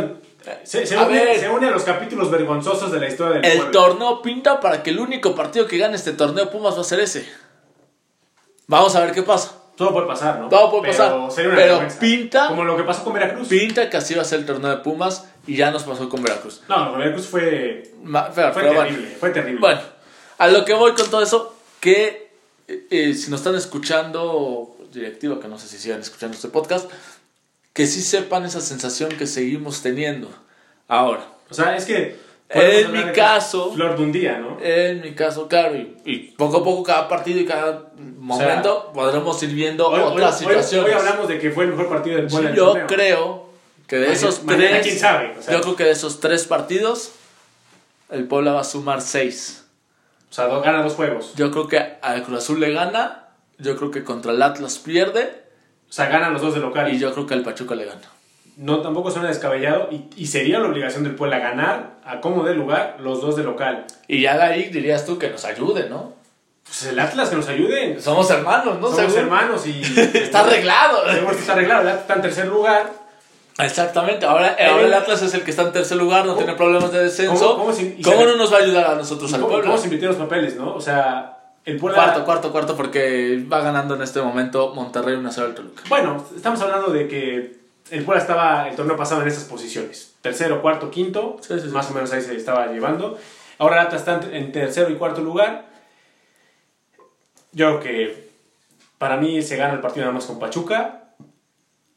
[0.64, 1.38] Se, se A une, ver.
[1.40, 4.90] se une a los capítulos vergonzosos de la historia del El torneo pinta para que
[4.90, 7.28] el único partido que gane este torneo Pumas va a ser ese.
[8.66, 9.55] Vamos a ver qué pasa.
[9.76, 10.49] Todo puede pasar, ¿no?
[10.49, 11.30] Todo puede Pero pasar.
[11.32, 12.01] sería una Pero vergüenza.
[12.01, 13.46] pinta- Como lo que pasó con Veracruz.
[13.49, 16.20] Pinta que así va a ser el torneo de Pumas y ya nos pasó con
[16.22, 16.62] Veracruz.
[16.68, 18.82] No, con Veracruz fue, Ma- fue pero bueno.
[18.82, 19.61] terrible, fue terrible.
[19.61, 19.80] Bueno,
[20.38, 22.28] a lo que voy con todo eso, que
[22.66, 26.90] eh, eh, si nos están escuchando, directiva, que no sé si sigan escuchando este podcast,
[27.79, 30.29] que sí sepan esa sensación que seguimos teniendo.
[30.89, 32.16] Ahora, O sea, es que...
[32.51, 34.59] En mi caso- Flor de un día, ¿no?
[34.61, 39.41] en mi caso, claro, y, y poco a poco cada partido y cada momento podremos
[39.45, 40.87] ir viendo Hoy, hoy- otras hoy- situaciones.
[40.93, 42.87] hoy hablamos de que fue el mejor partido del Puebla del Yo torneo.
[42.89, 43.49] creo
[43.87, 45.53] que de esos Mañana, tres, quién sabe, o sea.
[45.55, 47.12] yo creo que de esos tres partidos,
[48.11, 49.64] el Puebla va a sumar seis.
[50.29, 51.35] O sea, gana dos juegos.
[51.37, 53.29] Yo creo que al Cruz Azul le gana.
[53.59, 55.47] Yo creo que contra el Atlas pierde.
[55.89, 56.93] O sea, ganan los dos de local.
[56.93, 58.01] Y yo creo que al Pachuca le gana.
[58.57, 59.89] No, tampoco suena descabellado.
[59.91, 63.45] Y, y sería la obligación del Puebla ganar a como de lugar los dos de
[63.45, 63.86] local.
[64.09, 66.12] Y ya de ahí dirías tú que nos ayude, ¿no?
[66.64, 67.99] Pues el Atlas que nos ayude.
[68.01, 68.91] Somos hermanos, ¿no?
[68.91, 69.80] Somos hermanos y.
[70.14, 71.11] Está arreglado.
[71.11, 71.80] Seguro que está arreglado.
[71.82, 72.93] El Atlas está en tercer lugar.
[73.59, 74.26] Exactamente.
[74.26, 77.05] Ahora, ahora el Atlas es el que está en tercer lugar, no tiene problemas de
[77.05, 77.32] descenso.
[77.34, 79.53] cómo- ¿Cómo, cómo si- y se- no nos va a ayudar a nosotros al ¿Cómo,
[79.53, 79.66] pueblo?
[79.70, 80.74] cómo se invirtieron los papeles, no?
[80.74, 81.38] O sea,
[81.68, 82.02] el Puebla.
[82.02, 85.82] Cuarto, cuarto, cuarto, porque va ganando en este momento Monterrey 1-0 al Toluca.
[85.90, 87.58] Bueno, estamos hablando de que
[87.90, 90.14] el Puebla estaba el torneo pasado en esas posiciones.
[90.22, 91.36] Tercero, cuarto, quinto.
[91.42, 91.68] Sí, sí, sí.
[91.68, 93.18] Más o menos ahí se estaba llevando.
[93.58, 95.66] Ahora Atlas está en tercero y cuarto lugar.
[97.52, 98.30] Yo creo que
[98.96, 101.04] para mí se gana el partido nada más con Pachuca.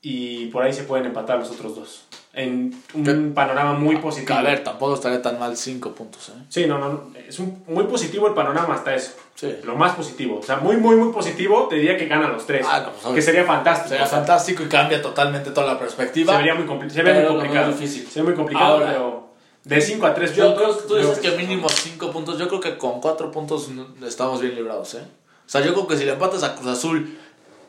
[0.01, 2.07] Y por ahí se pueden empatar los otros dos.
[2.34, 3.14] En un ¿Qué?
[3.36, 4.38] panorama muy positivo.
[4.40, 6.42] A ver, tampoco estaría tan mal 5 puntos, ¿eh?
[6.48, 7.12] Sí, no, no.
[7.28, 9.12] Es un, muy positivo el panorama hasta eso.
[9.36, 9.54] Sí.
[9.66, 10.40] Lo más positivo.
[10.40, 11.68] O sea, muy, muy, muy positivo.
[11.70, 12.66] Te diría que ganan los tres.
[12.70, 13.90] Ah, no, pues, que sería fantástico.
[13.90, 16.32] Sería O sea, fantástico y cambia totalmente toda la perspectiva.
[16.32, 17.68] Se vería muy, compli- se ve muy complicado.
[17.74, 18.08] difícil.
[18.08, 19.28] Se muy complicado, Ahora, pero
[19.66, 20.64] de 5 a 3 Yo puntos.
[20.64, 22.38] creo que tú dices que mínimo 5 puntos.
[22.38, 23.70] Yo creo que con 4 puntos
[24.08, 25.02] estamos bien librados, ¿eh?
[25.46, 27.18] O sea, yo creo que si le empatas a Cruz Azul,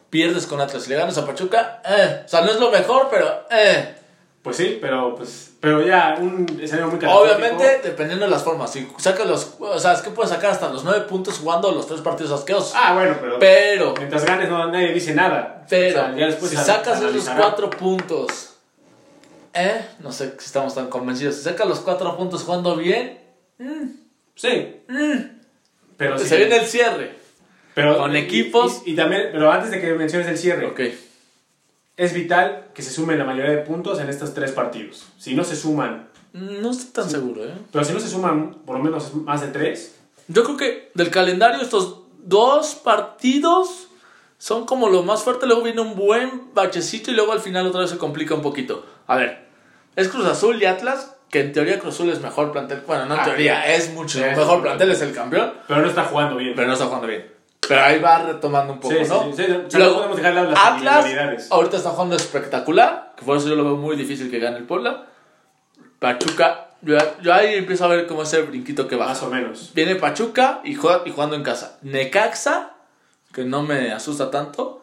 [0.09, 0.85] pierdes con Atlas.
[0.85, 2.23] Si le ganas a Pachuca, eh.
[2.25, 3.97] O sea, no es lo mejor, pero eh.
[4.43, 6.99] Pues sí, pero pues pero ya un escenario muy.
[7.07, 8.73] Obviamente, dependiendo de las formas.
[8.73, 9.55] Si sacas los.
[9.61, 12.73] O sea, es que puedes sacar hasta los 9 puntos jugando los 3 partidos asquerosos.
[12.75, 15.65] Ah, bueno, pero, Pero, mientras ganes no, nadie dice nada.
[15.71, 17.41] pero, O sea, ya después si sacas esos analizará.
[17.41, 18.55] 4 puntos,
[19.55, 19.87] eh.
[20.01, 21.37] No sé si estamos tan convencidos.
[21.37, 23.21] Si sacas los 4 puntos jugando bien,
[24.35, 24.83] Sí.
[25.97, 26.27] Pero sí.
[26.27, 27.15] se viene el cierre.
[27.75, 28.83] pero, con y- equipos.
[28.87, 30.81] Y, y también, pero antes de que menciones el cierre, Ok.
[31.97, 35.07] Es vital que se sumen la mayoría de puntos en estos tres partidos.
[35.19, 37.53] Si no se suman, No estoy tan seguro, ¿eh?
[37.71, 39.97] pero si no se suman por lo menos más de tres,
[40.29, 43.89] Yo creo que del calendario estos dos partidos
[44.39, 45.47] son como lo más fuerte.
[45.47, 48.87] Luego viene un buen bachecito y luego al final otra vez se complica un poquito.
[49.07, 49.47] A ver,
[49.97, 52.83] es Cruz Azul y Atlas, que en teoría Cruz Azul es mejor plantel.
[52.87, 55.89] Bueno, no en Ah, teoría, es mucho Sí, mejor plantel, es el campeón, pero no
[55.89, 56.55] está jugando bien.
[56.57, 57.32] pero no está jugando bien.
[57.69, 59.37] Pero ahí va retomando un poco, Sí, sí, ¿no?
[59.37, 63.55] sí, sí, Luego, podemos dejar las Atlas ahorita está jugando espectacular, que por eso yo
[63.55, 65.07] lo veo muy difícil que gane el Puebla.
[65.99, 69.11] Pachuca, yo, yo ahí empiezo a ver cómo es el brinquito que baja.
[69.11, 69.71] Más o menos.
[69.75, 71.79] Viene Pachuca y, juega, y jugando en casa.
[71.83, 72.75] Necaxa,
[73.33, 74.83] que no me asusta tanto.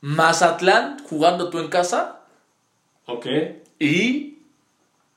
[0.00, 2.20] Mazatlán, jugando tú en casa.
[3.06, 3.26] Ok.
[3.78, 4.38] Y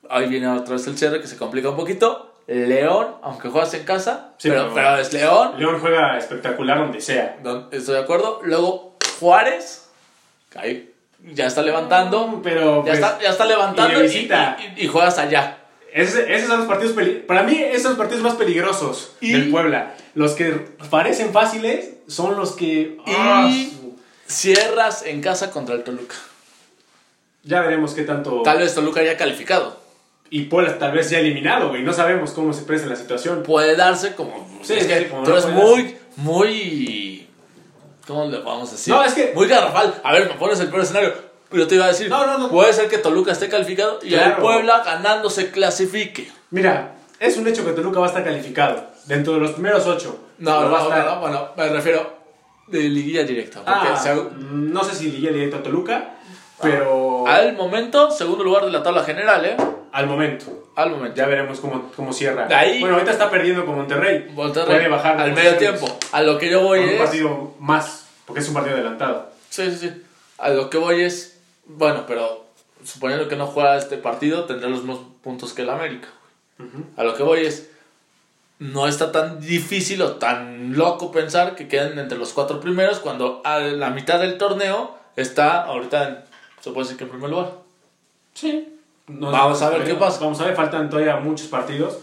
[0.10, 2.34] ahí viene otra vez el cierre que se complica un poquito.
[2.48, 5.54] León, aunque juegas en casa, Sí, pero, pero- pero es León.
[5.58, 7.38] León juega espectacular donde sea.
[7.72, 8.40] Estoy de acuerdo.
[8.44, 9.90] Luego Juárez,
[10.50, 10.94] que ahí
[11.34, 12.40] ya está levantando.
[12.44, 14.58] Pero Ya pues, está, ya está levantando y de y, visita.
[14.78, 15.58] y- y juegas allá.
[15.94, 16.96] Esos son los partidos
[17.26, 19.96] para mí esos son los partidos más peligrosos del Puebla.
[20.14, 20.52] Los que
[20.90, 26.16] parecen fáciles son los que Y su- cierras en casa contra el Toluca.
[27.44, 29.80] ya veremos qué tanto Tal vez Toluca ya calificado.
[30.30, 31.84] Y Puebla tal vez ya eliminado, güey.
[31.84, 33.44] No sabemos cómo se presta la situación.
[33.44, 34.48] puede darse como.
[34.64, 37.28] Sí, es que sí, como tú no eres muy, muy.
[38.08, 38.94] ¿Cómo le vamos a decir?
[38.94, 40.00] No, es que- Muy garrafal.
[40.04, 41.14] A ver, me pones el peor escenario.
[41.52, 42.10] Yo te iba a decir.
[42.10, 42.50] No, no, no.
[42.50, 44.42] Puede ser que Toluca esté calificado y el Claro.
[44.42, 46.30] Puebla ganando se clasifique.
[46.52, 50.20] Mira, es un hecho que Toluca va a estar calificado dentro de los primeros ocho.
[50.40, 52.18] No, no, va a no, estar- no, bueno, me refiero
[52.68, 53.62] de liguilla directa.
[53.66, 56.17] Ah, se- mm, no sé si liguilla directo a Toluca,
[56.62, 59.58] pero al momento, segundo lugar de la tabla general, ¿eh?
[59.92, 60.46] al momento.
[60.76, 61.16] Al momento.
[61.16, 62.48] Ya veremos cómo, cómo cierra.
[62.48, 64.28] De ahí- bueno, ahorita está perdiendo con Monterrey.
[64.34, 65.88] Monterrey, Puede bajar al medio tiempo.
[66.12, 67.02] A lo que yo voy con un es.
[67.02, 69.30] partido más, porque es un partido adelantado.
[69.50, 70.04] Sí, sí, sí.
[70.38, 71.40] A lo que voy es.
[71.66, 72.46] Bueno, pero
[72.84, 76.10] suponiendo que no juega este partido, tendrá los mismos puntos que el América.
[76.96, 77.70] A lo que voy es.
[78.60, 83.42] No está tan difícil o tan loco pensar que queden entre los cuatro primeros cuando
[83.46, 86.18] a la mitad del torneo está ahorita en.
[86.60, 87.54] Se puede decir que en primer lugar.
[88.34, 88.74] Sí.
[89.08, 90.20] No- Vamos a ver qué pasa.
[90.20, 92.00] Vamos a ver, faltan todavía muchos partidos.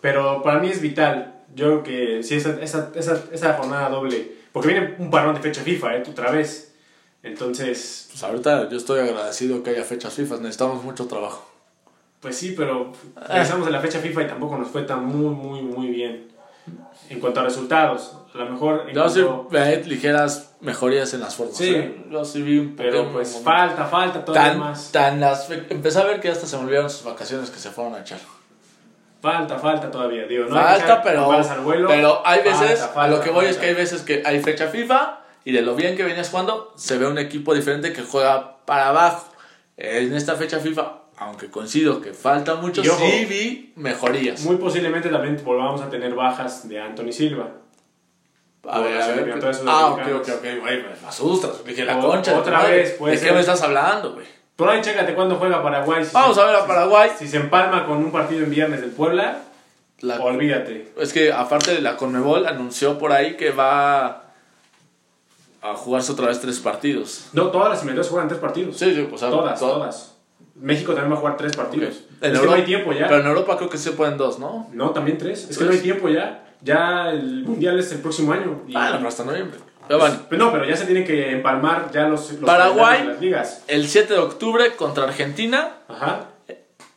[0.00, 1.34] Pero para mí es vital.
[1.54, 4.32] Yo creo que si esa, esa, esa, esa jornada doble.
[4.52, 6.02] Porque viene un parón de fecha FIFA, ¿eh?
[6.08, 6.74] Otra vez.
[7.22, 10.36] Entonces, Pues ahorita yo estoy agradecido que haya fechas FIFA.
[10.36, 11.50] Necesitamos mucho trabajo.
[12.20, 12.92] Pues sí, pero
[13.28, 16.28] regresamos a la fecha FIFA y tampoco nos fue tan muy, muy, muy bien.
[17.10, 18.84] En cuanto a resultados, a lo mejor.
[18.88, 21.56] En Yo sí cuanto- veía ligeras mejorías en las formas.
[21.56, 21.74] Sí.
[21.74, 22.04] ¿eh?
[22.10, 23.50] Yo sí vi un Pero pues momento.
[23.50, 24.92] falta, falta todavía Tan, más.
[24.92, 27.94] tan las, empecé a ver que hasta se me olvidaron sus vacaciones que se fueron
[27.94, 28.18] a echar.
[29.20, 30.26] Falta, falta todavía.
[30.26, 31.88] Digo, no falta, pero, al vuelo.
[31.88, 34.68] pero hay Falta, veces, a lo que voy es que hay veces que hay fecha
[34.68, 38.58] FIFA y de lo bien que venías jugando, se ve un equipo diferente que juega
[38.66, 39.26] para abajo.
[39.76, 44.42] En esta fecha FIFA, aunque coincido que falta mucho, sí vi mejorías.
[44.44, 47.48] Muy posiblemente también volvamos a tener bajas de Anthony Silva.
[48.68, 49.40] A ver, a ver.
[49.66, 51.64] Ah, ok, ok, ok, güey, me asustas.
[51.64, 52.36] Dije, la concha.
[52.38, 54.26] otra vez, puede ¿De qué me estás hablando, güey?
[54.56, 56.04] Por ahí, chécate cuándo juega Paraguay.
[56.04, 57.10] Si Vamos se- a ver a Paraguay.
[57.18, 59.38] Si se empalma con un partido en viernes del Puebla,
[60.00, 60.92] La- olvídate.
[60.98, 64.24] Es que aparte de la Conmebol anunció por ahí que va
[65.62, 67.26] a jugarse otra vez tres partidos.
[67.32, 68.76] No, todas las eliminatorias juegan tres partidos.
[68.76, 70.12] Sí, sí, pues a- todas, to- todas.
[70.54, 71.96] México también va a jugar tres partidos.
[72.20, 73.08] Es que no hay tiempo ya.
[73.08, 74.68] Pero en Europa creo que se pueden dos, ¿no?
[74.72, 75.48] No, también tres.
[75.50, 76.45] Es que no hay tiempo ya.
[76.62, 78.62] Ya el mundial es el próximo año.
[78.66, 79.58] Y- Ah, no, hasta noviembre.
[79.86, 82.98] Pero bueno, Pero no, pero ya se tienen que empalmar ya los, los Paraguay.
[82.98, 83.64] calendarios de las ligas.
[83.68, 86.30] el 7 de octubre contra Argentina, Ajá.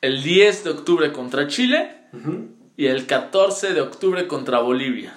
[0.01, 2.47] el 10 de octubre contra Chile Ujú.
[2.77, 5.13] y el 14 de octubre contra Bolivia.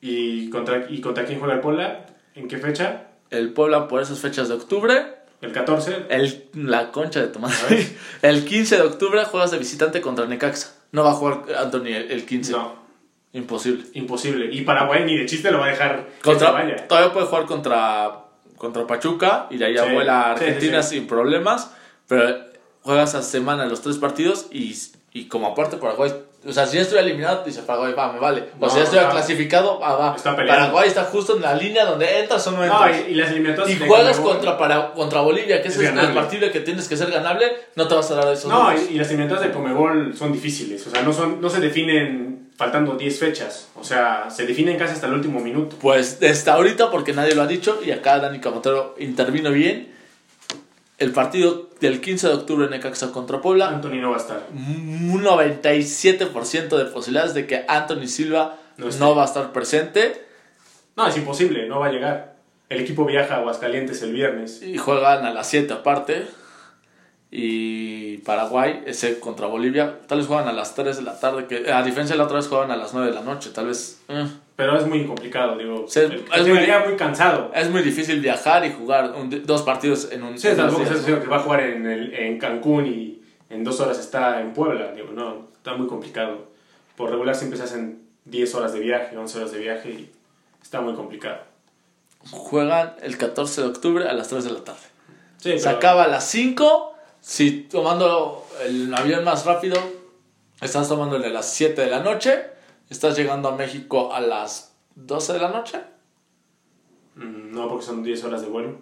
[0.00, 2.06] ¿Y contra, ¿Y contra quién juega el Puebla?
[2.34, 3.08] ¿En qué fecha?
[3.30, 6.06] El Puebla por esas fechas de octubre, ¿El 14?
[6.08, 7.64] el, la concha de Tomás.
[8.22, 10.72] El 15 de octubre juegas de visitante contra Necaxa.
[10.92, 12.52] No va a jugar Anthony el el 15.
[12.52, 12.81] No,
[13.34, 13.84] Imposible.
[13.94, 14.48] imposible.
[14.52, 16.76] Y Paraguay ni de chiste lo va a dejar que Contra, vaya.
[16.88, 18.10] todavía puede jugar contra,
[18.58, 20.94] contra Pachuca y de ahí Sí, abuela a Argentina sí, sí.
[20.98, 21.72] sin problemas.
[22.08, 22.36] Pero
[22.82, 24.76] juegas a semana los tres partidos y,
[25.12, 26.12] y como aparte Paraguay.
[26.44, 28.48] O sea, si ya estoy eliminado, dice Paraguay, va, me vale.
[28.58, 30.16] O No, si ya estoy clasificado, va, va.
[30.16, 30.34] está.
[30.34, 33.04] Paraguay está justo en la línea donde entras o no No, entras.
[33.08, 33.76] y, y las eliminatorias.
[33.76, 36.96] y de juegas contra, para, contra Bolivia, que Es es el partido que tienes que
[36.96, 40.16] ser ganable, no te vas a dar esos No, y, y las eliminatorias de Comebol
[40.16, 40.84] son difíciles.
[40.84, 43.68] O sea, no, son, no se definen faltando 10 fechas.
[43.74, 45.76] O sea, se definen casi hasta el último minuto.
[45.80, 49.92] Pues desde ahorita, porque nadie lo ha dicho, y acá Dani Camotero intervino bien,
[50.98, 54.46] el partido del 15 de octubre Necaxa contra Puebla, Anthony no va a estar.
[54.52, 60.24] un 97% de posibilidades de que Anthony Silva No no, va a estar presente
[60.96, 62.36] No, es imposible, no va a llegar.
[62.68, 64.62] El equipo viaja a Aguascalientes el viernes.
[64.62, 66.26] y juegan a las 7 aparte.
[67.34, 71.72] Y Paraguay, ese contra Bolivia, tal vez juegan a las 3 de la tarde, que
[71.72, 74.02] a diferencia de la otra vez juegan a las 9 de la noche, tal vez...
[74.08, 74.26] eh.
[74.54, 75.86] Pero es muy complicado, digo.
[75.88, 77.50] Sí, el- es muy- muy cansado.
[77.54, 80.38] Es muy difícil viajar y jugar un- dos partidos en un...
[80.38, 83.98] Sí, tampoco es que va a jugar en, el- en Cancún y en dos horas
[83.98, 84.92] está en Puebla.
[84.92, 86.48] Digo, no, está muy complicado.
[86.98, 90.10] Por regular siempre se hacen 10 horas de viaje, 11 horas de viaje y
[90.62, 91.38] está muy complicado.
[92.30, 94.80] Juegan el 14 de octubre a las 3 de la tarde.
[95.38, 96.91] Sí, Se acaba a las 5.
[97.22, 99.78] Si tomando el avión más rápido,
[100.60, 102.46] estás tomando el de las 7 de la noche.
[102.90, 105.78] Estás llegando a México a las 12 de la noche.
[107.14, 108.78] Mm, No, porque son 10 horas de vuelo.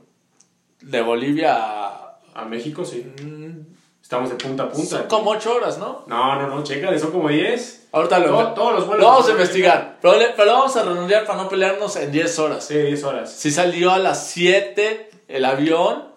[0.80, 2.06] De Bolivia a.
[2.32, 3.04] A México, sí.
[3.22, 4.98] mm, Estamos de punta a punta.
[4.98, 6.04] Son como 8 horas, ¿no?
[6.06, 7.88] No, no, no, chécale, son como 10.
[7.92, 9.98] Ahorita lo, To- todos los vuelos lo vamos a investigar.
[10.00, 12.64] Pero, le- pero lo vamos a redondear para no pelearnos en 10 horas.
[12.64, 13.30] Sí, 10 horas.
[13.32, 16.08] Si salió a las 7 el avión,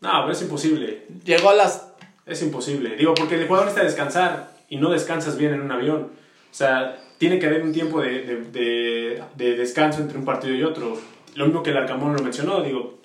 [0.00, 1.02] No, pero es imposible.
[1.24, 1.92] llegó a las
[2.26, 2.96] Es imposible.
[2.96, 6.10] Digo, porque el jugador necesita descansar y no descansas bien en un avión.
[6.50, 10.54] O sea, tiene que haber un tiempo de, de, de- de descanso entre un partido
[10.54, 10.96] y otro.
[11.34, 12.98] Lo mismo que el Arcamón lo mencionó, digo,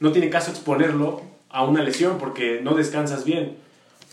[0.00, 3.56] no tiene caso exponerlo a una lesión porque no descansas bien.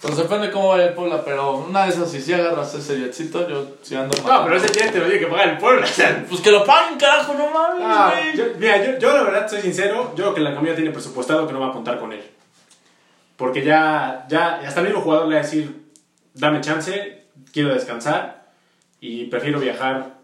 [0.04, 3.48] Pues depende cómo vaya el Puebla, pero una de esas, si sí agarras ese jetcito,
[3.48, 5.82] yo sí ando No, pero ese jet te lo tiene que pagar el pueblo.
[5.82, 9.24] O sea, Pues que lo paguen, carajo, no mames, ah, yo, mira, yo, yo la
[9.24, 12.02] verdad soy sincero, yo creo que la comida tiene presupuestado que no va a contar
[12.02, 12.22] con él.
[13.38, 15.86] Porque ya, ya, hasta el mismo jugador le va a decir,
[16.34, 17.24] dame chance,
[17.54, 18.48] quiero descansar
[19.00, 20.16] y prefiero viajar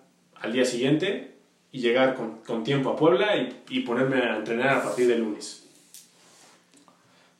[0.41, 1.37] al día siguiente
[1.71, 5.21] y llegar con, con tiempo a Puebla y, y ponerme a entrenar a partir del
[5.21, 5.69] lunes.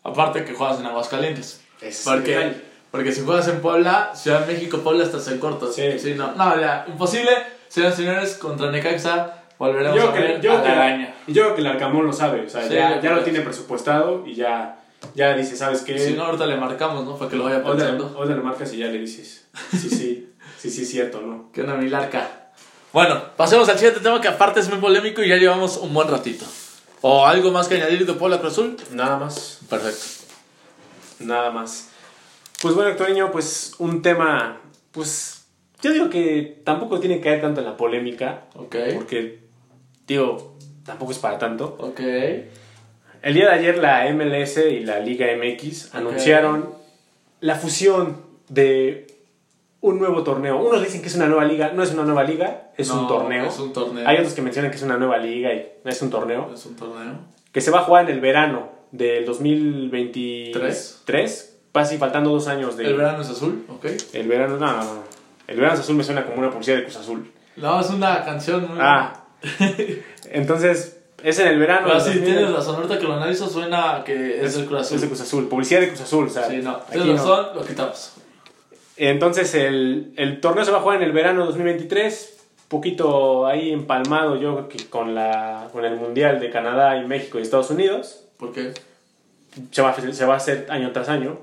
[0.04, 1.66] Aparte que juegas en Aguascalientes.
[1.82, 2.54] Es Porque,
[2.92, 5.72] porque si juegas en Puebla, Ciudad de México, Puebla estás en corto.
[5.72, 5.84] Sí.
[6.16, 7.32] no, no, ya, imposible.
[7.68, 11.14] Señoras y señores, contra Necaxa volveremos Yo a ver yo, a que, la araña.
[11.28, 13.42] y yo creo que el Arcamón lo sabe, o sea, Sí, ya, ya lo tiene
[13.42, 14.80] presupuestado y ya,
[15.14, 16.00] ya dice, ¿sabes qué?
[16.00, 17.16] Si no, ahorita le marcamos, ¿no?
[17.18, 18.16] Para que lo vaya pensando.
[18.18, 21.50] hoy le marcas y ya le dices, sí, sí, sí, sí, cierto, ¿no?
[21.54, 22.28] Que una milarca.
[22.92, 26.08] Bueno, pasemos al siguiente tema que aparte es muy polémico y ya llevamos un buen
[26.08, 26.46] ratito.
[27.02, 28.78] ¿O algo más que añadir de Puebla Cruz Azul?
[28.92, 29.60] Nada más.
[29.70, 30.18] Perfecto.
[31.20, 31.89] Nada más.
[32.61, 34.57] Pues bueno, Héctorinho, pues un tema,
[34.91, 35.47] pues
[35.82, 38.76] yo digo que tampoco tiene que caer tanto en la polémica, Ok.
[38.95, 39.39] porque,
[40.07, 40.55] digo,
[40.86, 41.78] tampoco es para tanto.
[41.80, 41.99] Ok.
[43.22, 46.70] El día de ayer la MLS y la Liga MX anunciaron
[47.41, 48.17] la fusión
[48.49, 49.07] de
[49.82, 50.57] un nuevo torneo.
[50.57, 53.45] Unos dicen que es una nueva liga, no es una nueva liga, es un torneo.
[53.45, 54.07] Es un torneo.
[54.07, 56.51] Hay otros que mencionan que es una nueva liga y es un torneo.
[56.53, 57.13] Es un torneo.
[57.53, 61.02] Que se va a jugar en el verano del 2023.
[61.06, 61.58] Tres.
[61.74, 62.88] Casi faltando dos años de...
[62.88, 63.86] El verano es azul, ok.
[64.14, 65.04] El verano, no, no, no.
[65.48, 67.32] El verano azul me suena como una publicidad de Cruz Azul.
[67.56, 68.78] No, es una canción muy.
[68.80, 69.26] Ah.
[70.32, 71.88] Entonces, es en el verano.
[71.88, 72.24] Pero sí, 2000.
[72.24, 72.76] tienes razón.
[72.76, 74.96] Ahorita que lo analizo suena que es, del Cruz Azul.
[74.96, 75.48] Es de Cruz Azul.
[75.48, 76.26] Publicidad de Cruz Azul.
[76.28, 76.78] O sea, Sí, no.
[76.92, 77.14] Tienes no.
[77.14, 78.14] razón, lo quitamos.
[78.98, 82.38] Entonces, el, el torneo se va a jugar en el verano 2023.
[82.68, 87.72] Poquito ahí empalmado yo con, la, con el Mundial de Canadá y México y Estados
[87.72, 88.26] Unidos.
[88.40, 88.72] ¿Por qué?
[89.72, 91.38] Se va, se va a hacer año tras año.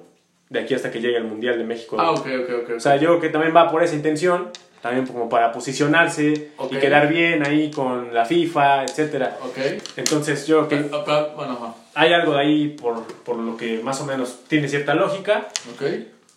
[0.49, 1.97] De aquí hasta que llegue el Mundial de México.
[1.99, 2.71] Ah, ok, ok, ok.
[2.77, 4.51] O sea, yo creo que también va por esa intención.
[4.81, 6.75] También como para posicionarse Ok.
[6.75, 9.37] y quedar bien ahí con la FIFA, etcétera.
[9.43, 9.59] ok.
[9.97, 13.81] Entonces yo creo que Pero- pero- bueno, hay algo de ahí por, por lo que
[13.83, 15.49] más o menos tiene cierta lógica.
[15.75, 15.83] Ok.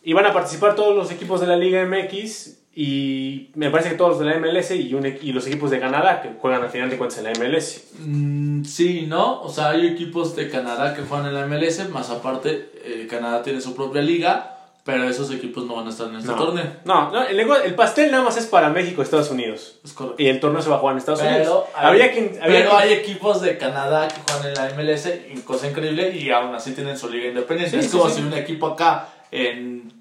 [0.03, 3.95] Y van a participar todos los equipos de la Liga MX y me parece que
[3.95, 6.69] todos los de la MLS y, un y los equipos de Canadá que juegan al
[6.69, 7.83] final de cuentas en la MLS.
[7.99, 9.41] Mm, sí, ¿no?
[9.41, 13.41] O sea, hay equipos de Canadá que juegan en la MLS, más aparte, eh, Canadá
[13.43, 14.55] tiene su propia liga,
[14.85, 16.65] pero esos equipos no van a estar en este No, torneo.
[16.85, 19.79] no, no, el, el pastel nada más es para México y Estados Unidos.
[19.83, 20.21] Es correcto.
[20.23, 21.63] Y el torneo se va a jugar en Estados Pero, Unidos.
[21.75, 25.09] hay, Habría quien, habría pero quien- hay equipos de Canadá que juegan en la MLS,
[25.43, 27.77] cosa increíble, y aún así tienen su liga independiente.
[27.79, 28.21] Sí, es sí, como sí.
[28.21, 29.91] si un equipo acá en,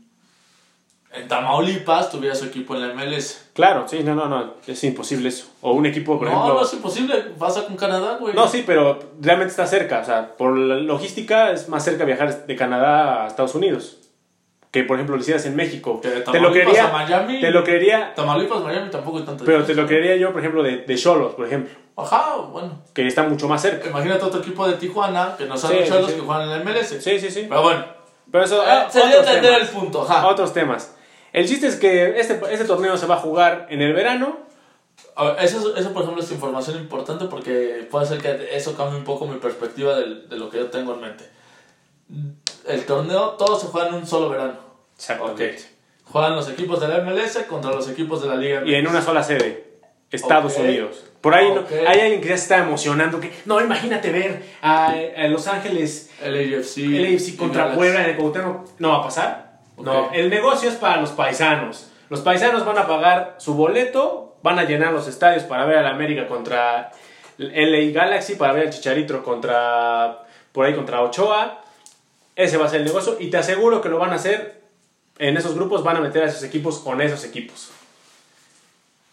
[1.13, 3.49] en Tamaulipas tuviera su equipo en la MLS.
[3.55, 5.47] Claro, sí, no, no, no, es imposible eso.
[5.63, 6.55] O un equipo, por no, ejemplo...
[6.55, 8.35] no es imposible, pasa con Canadá, güey.
[8.35, 10.01] No, sí, pero realmente está cerca.
[10.01, 13.97] O sea, por la logística es más cerca viajar de Canadá a Estados Unidos.
[14.71, 15.99] Que, por ejemplo, lo hicieras en México.
[16.03, 17.41] Que de Te lo Tamaulipas creería, a Miami.
[17.41, 20.63] te lo creería, Tamaulipas, Miami tampoco hay tanta pero te lo creería yo, por ejemplo,
[20.63, 21.75] de, de Cholos, por ejemplo.
[21.97, 22.83] Ajá, bueno.
[22.93, 23.89] Que está mucho más cerca.
[23.89, 26.17] Imagínate otro equipo de Tijuana que no son Sí, los sí, Cholos sí.
[26.17, 26.89] que juegan en la MLS.
[27.03, 27.47] Sí, sí, sí.
[27.49, 27.85] Pero bueno,
[28.31, 30.03] Pero eso, eh, eh, se dio a entender el punto.
[30.03, 30.29] Ajá.
[30.29, 30.95] Otros temas.
[31.33, 34.39] El chiste es que este, este torneo se va a jugar en el verano.
[35.17, 39.05] Ver, eso, eso, por ejemplo, es información importante porque puede ser que eso cambie un
[39.05, 41.25] poco mi perspectiva del- de, lo que yo tengo en mente.
[42.67, 44.55] El torneo, todo se juega en un solo verano.
[44.97, 45.59] Exactamente.
[46.05, 49.03] Juegan los equipos de la MLS contra los equipos de la Liga Y en una
[49.03, 49.69] sola sede.
[50.11, 50.61] Estados Ok.
[50.61, 51.05] Unidos.
[51.21, 51.71] Por ahí no- Ok.
[51.87, 53.21] hay alguien que ya se está emocionando.
[53.21, 56.79] Que, no, imagínate ver a, a Los Ángeles El AFC.
[56.79, 57.75] el AFC contra.
[57.75, 59.48] Puebla en el Cuauhtémoc no va a pasar.
[59.81, 61.91] No, el negocio es para los paisanos.
[62.11, 65.87] Los paisanos van a pagar su boleto, van a llenar los estadios para ver al
[65.87, 66.91] América contra
[67.39, 71.61] LA Galaxy, para ver al Chicharito contra por ahí contra Ochoa.
[72.35, 74.61] Ese va a ser el negocio y te aseguro que lo van a hacer
[75.19, 77.71] en esos grupos, van a meter a esos equipos con esos equipos.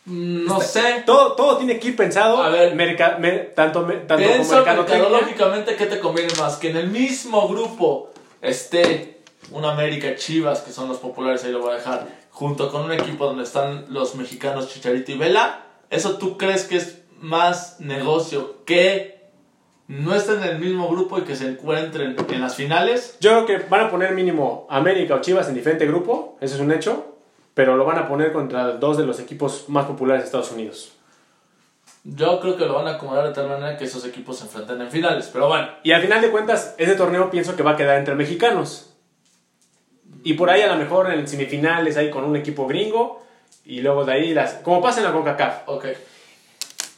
[0.05, 1.03] Mm, No sé.
[1.05, 2.76] Todo, todo tiene que ir pensado, A ver.
[2.76, 7.47] merca- mer- tanto, me- tanto como mercadológicamente qué te conviene más, que en el mismo
[7.47, 8.11] grupo
[8.41, 9.14] esté
[9.52, 12.91] un América Chivas, que son los populares, ahí lo voy a dejar, junto con un
[12.91, 15.64] equipo donde están los mexicanos Chicharito y Vela.
[15.89, 19.30] ¿Eso tú crees que es más negocio que
[19.88, 23.18] no estén en el mismo grupo y que se encuentren en las finales?
[23.20, 26.62] Yo creo que van a poner mínimo América o Chivas en diferente grupo, eso es
[26.62, 27.16] un hecho,
[27.54, 30.91] pero lo van a poner contra dos de los equipos más populares de Estados Unidos.
[32.04, 34.80] Yo creo que lo van a acomodar de tal manera que esos equipos se enfrenten
[34.80, 35.70] en finales, pero bueno.
[35.82, 38.95] Y al final de cuentas, ese torneo pienso que va a quedar entre mexicanos.
[40.26, 43.23] Y por ahí a lo mejor en semifinales ahí con un equipo gringo
[43.63, 44.55] y luego de ahí las...
[44.55, 45.61] Como pasa en la CONCACAF.
[45.67, 45.86] Ok.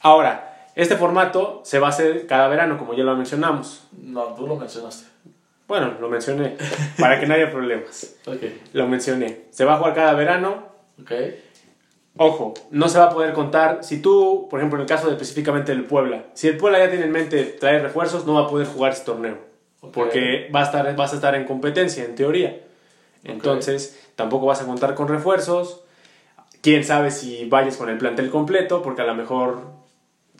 [0.02, 3.86] Ahora, este formato se va a hacer cada verano, como ya lo mencionamos.
[4.02, 5.10] No, tú lo mencionaste.
[5.68, 6.56] Bueno, lo mencioné,
[6.98, 8.16] para que no haya problemas.
[8.26, 8.44] Ok.
[8.72, 9.42] Lo mencioné.
[9.50, 10.68] Se va a jugar cada verano,
[11.02, 11.12] Ok.
[12.20, 13.84] Ojo, no se va a poder contar.
[13.84, 16.90] Si tú, por ejemplo, en el caso de específicamente del Puebla, si el Puebla ya
[16.90, 19.38] tiene en mente traer refuerzos, no va a poder jugar este torneo.
[19.82, 19.92] Ok.
[19.92, 22.62] Porque va a estar, vas a estar en competencia, en teoría.
[23.28, 25.82] Entonces, tampoco vas a contar con refuerzos.
[26.62, 29.76] Quién sabe si vayas con el plantel completo, porque a lo mejor.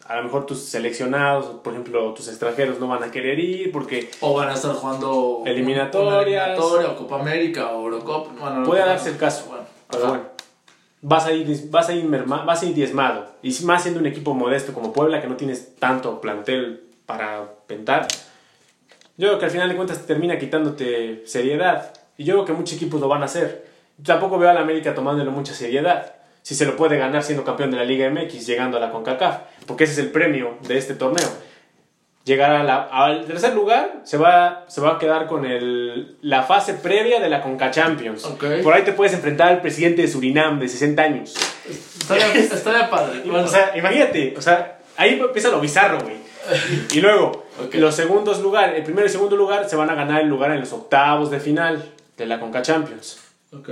[0.06, 4.10] A lo mejor tus seleccionados, por ejemplo, tus extranjeros no van a querer ir porque
[4.22, 6.22] O van a estar jugando Eliminatorias.
[6.26, 8.32] eliminatoria, o Copa América o Eurocopa.
[8.40, 9.12] Bueno, Puede darse no.
[9.16, 9.48] el caso.
[9.50, 10.24] Bueno, Pero bueno,
[11.02, 13.26] vas a ir, vas a ir, merma- vas a ir diezmado.
[13.44, 18.08] Y más siendo un equipo modesto como Puebla, que no tienes tanto plantel para pentar,
[19.18, 21.92] yo creo que al final de cuentas te termina quitándote seriedad.
[22.18, 23.66] Y yo creo que muchos equipos lo van a hacer.
[24.04, 26.14] Tampoco veo a la América tomándolo mucha seriedad.
[26.42, 29.38] Si se lo puede ganar siendo campeón de la Liga MX, llegando a la CONCACAF.
[29.66, 31.28] Porque ese es el premio de este torneo.
[32.24, 36.44] Llegar a la- al tercer lugar se va, se va a quedar con el, la
[36.44, 38.26] fase previa de la Conca Champions.
[38.64, 41.36] Por ahí te puedes enfrentar al presidente de Surinam de 60 años.
[41.70, 43.24] Estaría, estaría padre.
[43.32, 46.16] O sea, imagínate, o sea, ahí empieza lo bizarro, güey.
[46.94, 50.28] Y luego, los segundos lugares, el primero y segundo lugar se van a ganar el
[50.28, 51.82] lugar en los octavos de final.
[52.18, 53.20] De la Conca Champions.
[53.54, 53.70] Ok.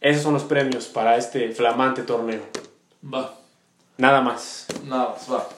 [0.00, 2.40] Esos son los premios para este flamante torneo.
[3.12, 3.34] Va.
[3.96, 4.66] Nada más.
[4.84, 5.48] Nada más, va.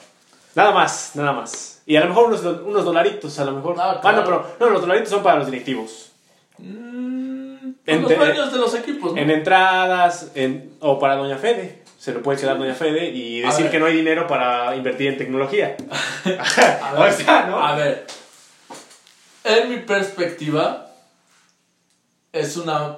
[0.55, 1.81] Nada más, nada más.
[1.85, 3.75] Y a lo mejor unos, unos dolaritos, a lo mejor.
[3.79, 6.11] Ah, Ah, no, pero no, los dolaritos son para los directivos.
[6.57, 9.17] Mm, En- los dueños de los equipos, ¿no?
[9.21, 11.81] En entradas, en, o para Doña Fede.
[11.97, 15.17] Se lo puede quedar Doña Fede y decir que no hay dinero para invertir en
[15.19, 15.77] tecnología.
[16.81, 17.63] A ver, o sea, ¿no?
[17.63, 18.07] A ver,
[19.43, 20.90] en mi perspectiva,
[22.33, 22.97] es una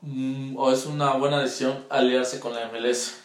[0.00, 3.16] mm, o es una buena decisión aliarse con la MLS.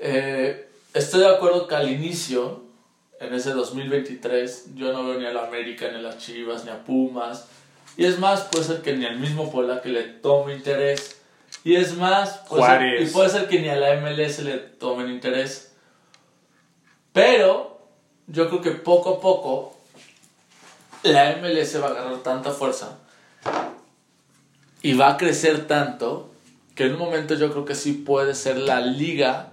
[0.00, 2.62] Eh, estoy de acuerdo que al inicio,
[3.20, 6.70] en ese 2023, yo no veo ni a la América, ni a las Chivas, ni
[6.70, 7.46] a Pumas.
[7.96, 11.20] Y es más, puede ser que ni al mismo Puebla que le tome interés.
[11.62, 15.08] Y es más, puede ser, y puede ser que ni a la MLS le tomen
[15.08, 15.72] interés.
[17.12, 17.88] Pero
[18.26, 19.76] yo creo que poco a poco
[21.04, 22.98] la MLS va a agarrar tanta fuerza
[24.84, 26.30] y va a crecer tanto
[26.74, 29.52] que en un momento yo creo que sí puede ser la liga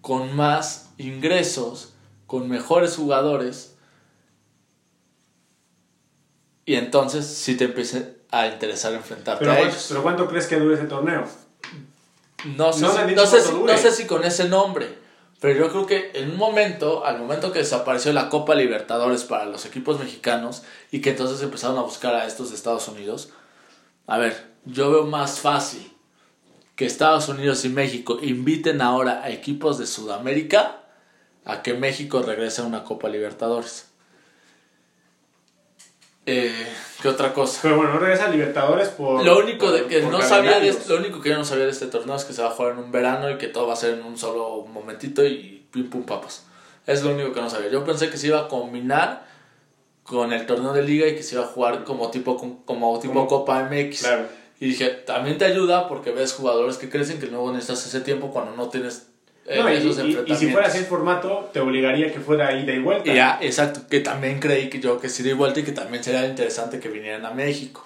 [0.00, 1.92] con más ingresos,
[2.26, 3.76] con mejores jugadores
[6.64, 9.86] y entonces sí te empiece a interesar enfrentarte pero, a ¿cuánto- ellos.
[9.88, 11.24] pero ¿cuánto crees que dure ese torneo?
[12.56, 14.98] No sé, No si, no, sé si, no sé si con ese nombre,
[15.40, 19.44] pero yo creo que en un momento, al momento que desapareció la Copa Libertadores para
[19.46, 23.30] los equipos mexicanos y que entonces empezaron a buscar a estos de Estados Unidos,
[24.06, 25.90] a ver, yo veo más fácil
[26.76, 30.80] que Estados Unidos y México inviten ahora a equipos de Sudamérica
[31.44, 33.88] a que México regrese a una Copa Libertadores.
[36.24, 36.66] Eh,
[37.00, 37.58] ¿Qué otra cosa?
[37.62, 39.24] Pero bueno, no regresa a Libertadores por.
[39.24, 41.72] Lo único por- de que no sabía de lo único que yo no sabía de
[41.72, 43.72] este torneo es que se va a jugar en un verano y que todo va
[43.72, 46.44] a ser en un solo momentito y pim pum papas.
[46.86, 47.70] Es lo único que no sabía.
[47.70, 49.26] Yo pensé que se iba a combinar
[50.12, 53.26] con el torneo de liga y que se iba a jugar como tipo como tipo
[53.26, 54.00] Copa MX.
[54.02, 54.24] Claro.
[54.60, 58.30] Y dije, también te ayuda porque ves jugadores que crecen que luego necesitas ese tiempo
[58.30, 59.08] cuando no tienes
[59.44, 62.52] eh, No, y, esos y- y si fuera así el formato, te obligaría que fuera
[62.56, 63.10] ida y vuelta.
[63.10, 66.04] Y ya, exacto, que también creí que yo que sí de vuelta y que también
[66.04, 67.84] sería interesante que vinieran a México.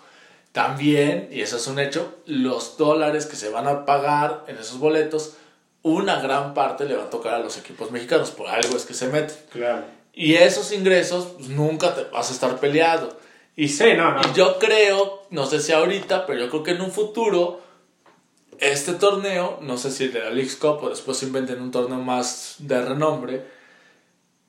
[0.53, 4.79] También, y eso es un hecho, los dólares que se van a pagar en esos
[4.79, 5.37] boletos,
[5.83, 8.95] una gran parte le va a tocar a los equipos mexicanos, por algo es que
[8.95, 9.37] se meten.
[9.53, 9.83] Claro.
[10.19, 13.19] Y esos ingresos, pues, nunca te vas a estar peleado.
[13.55, 14.21] Y, Sí, no, no.
[14.23, 17.61] y yo creo, no sé si ahorita, pero yo creo que en un futuro,
[18.59, 22.57] este torneo, no sé si de la League's Cup o después inventen un torneo más
[22.61, 23.45] de renombre,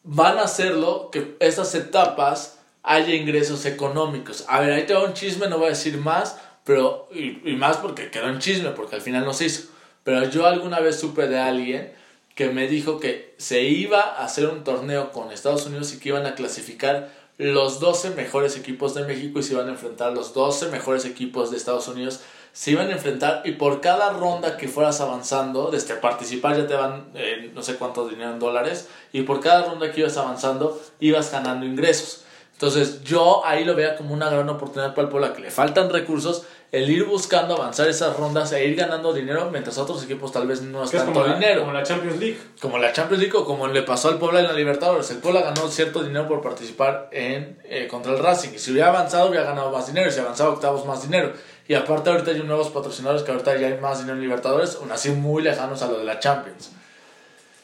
[0.03, 4.45] van a hacerlo que estas etapas haya ingresos económicos.
[4.47, 7.55] A ver, ahí te va un chisme, no voy a decir más, pero, y, y
[7.57, 9.63] más porque quedó en chisme, porque al final no se hizo.
[10.05, 11.93] Pero yo alguna vez supe de alguien
[12.37, 16.09] que me dijo que se iba a hacer un torneo con Estados Unidos y que
[16.09, 17.09] iban a clasificar
[17.39, 21.49] los 12 mejores equipos de México y se iban a enfrentar los 12 mejores equipos
[21.49, 22.19] de Estados Unidos.
[22.53, 26.75] Se iban a enfrentar y por cada ronda que fueras avanzando, desde participar ya te
[26.75, 30.79] van eh, no sé cuánto dinero en dólares, y por cada ronda que ibas avanzando
[30.99, 32.23] ibas ganando ingresos.
[32.53, 35.89] Entonces yo ahí lo veía como una gran oportunidad para el Puebla, que le faltan
[35.89, 40.47] recursos, el ir buscando avanzar esas rondas e ir ganando dinero, mientras otros equipos tal
[40.47, 41.61] vez no es Que es tanto como la, dinero.
[41.61, 42.37] como la Champions League.
[42.61, 45.09] Como la Champions League o como le pasó al Puebla en la Libertadores.
[45.11, 48.49] El Puebla ganó cierto dinero por participar en eh, contra el Racing.
[48.55, 50.09] Y si hubiera avanzado, hubiera ganado más dinero.
[50.09, 51.31] Y si avanzaba octavos, más dinero.
[51.69, 54.91] Y aparte ahorita hay nuevos patrocinadores que ahorita ya hay más dinero en Libertadores, aún
[54.91, 56.71] así muy lejanos a lo de la Champions.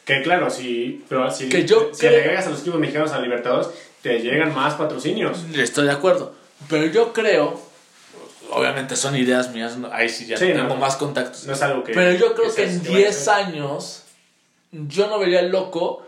[0.06, 3.20] Que claro, si, pero si, Que yo si creo- agregas a los equipos mexicanos a
[3.20, 3.70] Libertadores,
[4.02, 5.40] te llegan más patrocinios.
[5.56, 6.34] Estoy de acuerdo.
[6.70, 7.58] Pero yo creo,
[8.56, 10.82] obviamente son ideas mías, ahí sí ya Sí, no no, tengo no.
[10.82, 11.46] más contactos.
[11.46, 11.94] No es algo que.
[11.94, 13.34] Pero yo creo que en que vaya a 10 ser.
[13.34, 14.04] años
[14.72, 16.06] yo no vería loco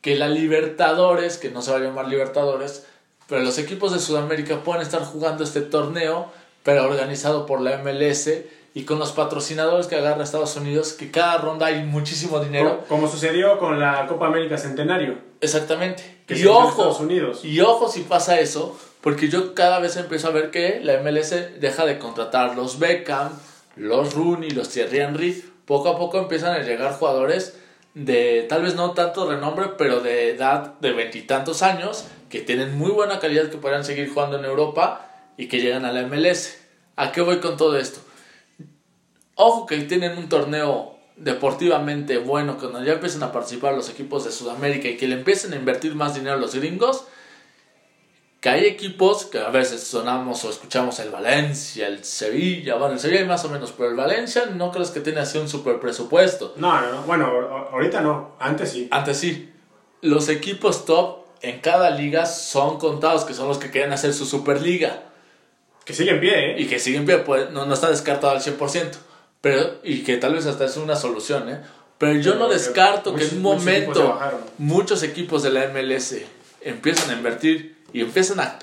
[0.00, 2.84] que la Libertadores, que no se va a llamar Libertadores,
[3.28, 6.26] pero los equipos de Sudamérica puedan estar jugando este torneo,
[6.62, 8.30] pero organizado por la MLS
[8.74, 12.84] y con los patrocinadores que agarra Estados Unidos, que cada ronda hay muchísimo dinero.
[12.88, 15.18] Como, sucedió con la Copa América Centenario.
[15.40, 16.18] Exactamente.
[16.26, 17.44] Que y ojo, Estados Unidos.
[17.44, 21.60] y ojo si pasa eso, porque yo cada vez empiezo a ver que la MLS
[21.60, 23.30] deja de contratar los Beckham,
[23.76, 25.44] los Rooney, los Thierry Henry.
[25.66, 27.56] Poco a poco empiezan a llegar jugadores
[27.94, 32.90] de tal vez no tanto renombre, pero de edad de veintitantos años, que tienen muy
[32.90, 36.58] buena calidad, que podrían seguir jugando en Europa y que llegan a la MLS.
[36.96, 38.00] ¿A qué voy con todo esto?
[39.34, 44.32] Ojo que tienen un torneo deportivamente bueno, cuando ya empiecen a participar los equipos de
[44.32, 47.04] Sudamérica y que le empiecen a invertir más dinero a los gringos,
[48.40, 53.00] que hay equipos que a veces sonamos o escuchamos el Valencia, el Sevilla, bueno, el
[53.00, 55.80] Sevilla hay más o menos, pero el Valencia no crees que tiene así un super
[55.80, 56.54] presupuesto.
[56.56, 57.02] No, no, no.
[57.02, 57.26] Bueno,
[57.72, 58.36] ahorita no.
[58.38, 58.88] Antes sí.
[58.92, 59.50] Antes sí,
[60.02, 64.24] los equipos top en cada liga son contados, que son los que quieren hacer su
[64.26, 65.02] Superliga.
[65.84, 66.60] Que sigue en pie, ¿eh?
[66.60, 68.90] Y que sigue en pie, pues no, no está descartado al 100%.
[69.40, 71.60] Pero, y que tal vez hasta es una solución, ¿eh?
[71.96, 74.20] Pero yo no descarto que en un Muchos- muchos equipos momento
[74.58, 76.16] muchos equipos de la MLS
[76.60, 78.58] empiezan a invertir y empiezan a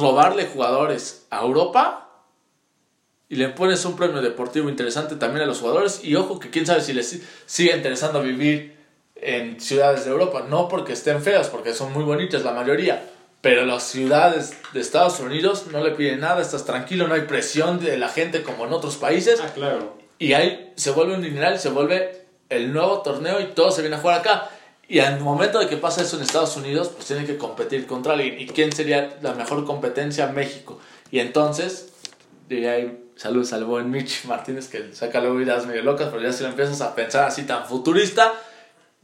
[0.00, 2.08] robarle jugadores a Europa
[3.28, 6.66] y le pones un premio deportivo interesante también a los jugadores y ojo que quién
[6.66, 8.76] sabe si les si- sigue interesando vivir
[9.16, 13.04] en ciudades de Europa, no porque estén feas, porque son muy bonitas la mayoría,
[13.42, 17.78] pero las ciudades de Estados Unidos no le piden nada, estás tranquilo, no hay presión
[17.80, 19.96] de la gente como en otros países Ah, claro.
[20.18, 23.96] y ahí se vuelve un dineral, se vuelve el nuevo torneo y todo se viene
[23.96, 24.50] a jugar acá.
[24.90, 28.14] Y al momento de que pasa eso en Estados Unidos, pues tienen que competir contra
[28.14, 28.40] alguien.
[28.40, 30.26] ¿Y quién sería la mejor competencia?
[30.26, 30.80] México.
[31.12, 31.92] Y entonces,
[32.48, 36.32] de ahí, saludos al buen Mitch Martínez, que saca luego ideas medio locas, pero ya
[36.32, 38.32] si lo empiezas a pensar así tan futurista,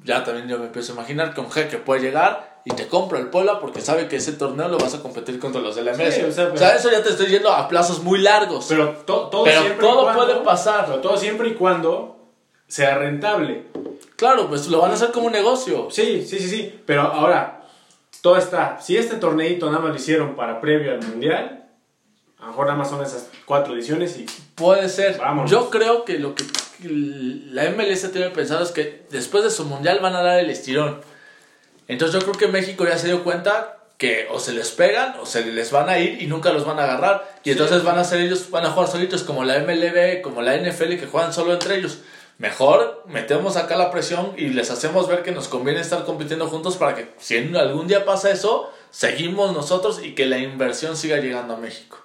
[0.02, 3.20] ya también yo me empiezo a imaginar que un jeque puede llegar y te compra
[3.20, 5.92] el Puebla porque sabe que ese torneo lo vas a competir contra los de la
[5.92, 6.14] MS.
[6.16, 8.66] Sí, o o, sea, sea, pero- eso ya te estoy yendo a plazos muy largos.
[8.68, 10.86] Pero to- todo Pero todo cuando- puede pasar.
[10.86, 12.15] Pero todo siempre y cuando
[12.68, 13.64] sea rentable.
[14.16, 15.88] claro, pues lo van a hacer como un negocio.
[15.90, 16.80] Sí, sí, sí, sí.
[16.86, 17.62] Pero ahora,
[18.22, 18.80] todo está.
[18.80, 21.64] Si este torneito nada más lo hicieron para previo al mundial,
[22.38, 24.26] a lo mejor nada más son esas cuatro ediciones y.
[24.54, 25.18] Puede ser.
[25.18, 25.50] Vámonos.
[25.50, 26.44] Yo creo que lo que
[26.82, 31.00] la MLS tiene pensado es que después de su mundial van a dar el estirón.
[31.88, 35.24] Entonces yo creo que México ya se dio cuenta que o se les pegan o
[35.26, 37.24] se les van a ir y nunca los van a agarrar.
[37.44, 37.50] Y Sí.
[37.52, 40.98] entonces van a ser ellos, van a jugar solitos como la MLB, como la NFL
[40.98, 42.00] que juegan solo entre ellos.
[42.38, 46.76] Mejor metemos acá la presión y les hacemos ver que nos conviene estar compitiendo juntos
[46.76, 51.16] para que si en algún día pasa eso, seguimos nosotros y que la inversión siga
[51.16, 51.98] llegando a México.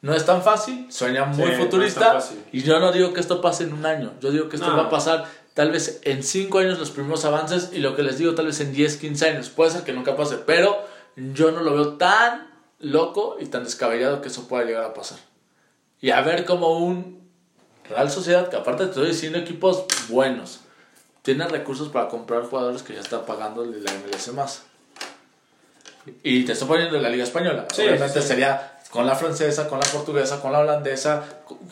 [0.00, 2.20] No es tan fácil, suena muy Sí, futurista
[2.52, 4.76] y yo no digo que esto pase en un año, yo digo que esto No.
[4.76, 8.16] va a pasar tal vez en 5 años los primeros avances y lo que les
[8.16, 10.78] digo tal vez en 10, 15 años, puede ser que nunca pase, pero
[11.16, 12.46] yo no lo veo tan
[12.78, 15.18] loco y tan descabellado que eso pueda llegar a pasar.
[16.00, 17.27] Y a ver como un
[17.90, 20.60] Real Sociedad, que aparte te estoy diciendo equipos buenos,
[21.22, 24.62] tiene recursos para comprar jugadores que ya está pagando la MLS más.
[26.22, 27.66] Y te estoy poniendo de la Liga Española.
[27.72, 31.22] Sí, Obviamente sí, sería con la francesa, con la portuguesa, con la holandesa,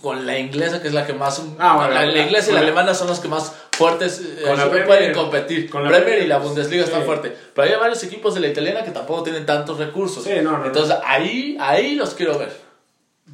[0.03, 1.41] con la inglesa, que es la que más.
[1.59, 4.21] Ah, bueno, la, la la- inglesa y la la- alemana son los que más fuertes
[4.21, 5.71] eh, Con la que Premier, pueden competir.
[5.71, 6.91] con la Premier, Premier, y la Bundesliga sí.
[6.91, 7.33] están fuertes.
[7.55, 10.23] Pero hay varios equipos de la italiana que tampoco tienen tantos recursos.
[10.25, 10.67] Sí, no, no, no.
[10.67, 12.66] Entonces ahí, ahí los quiero ver.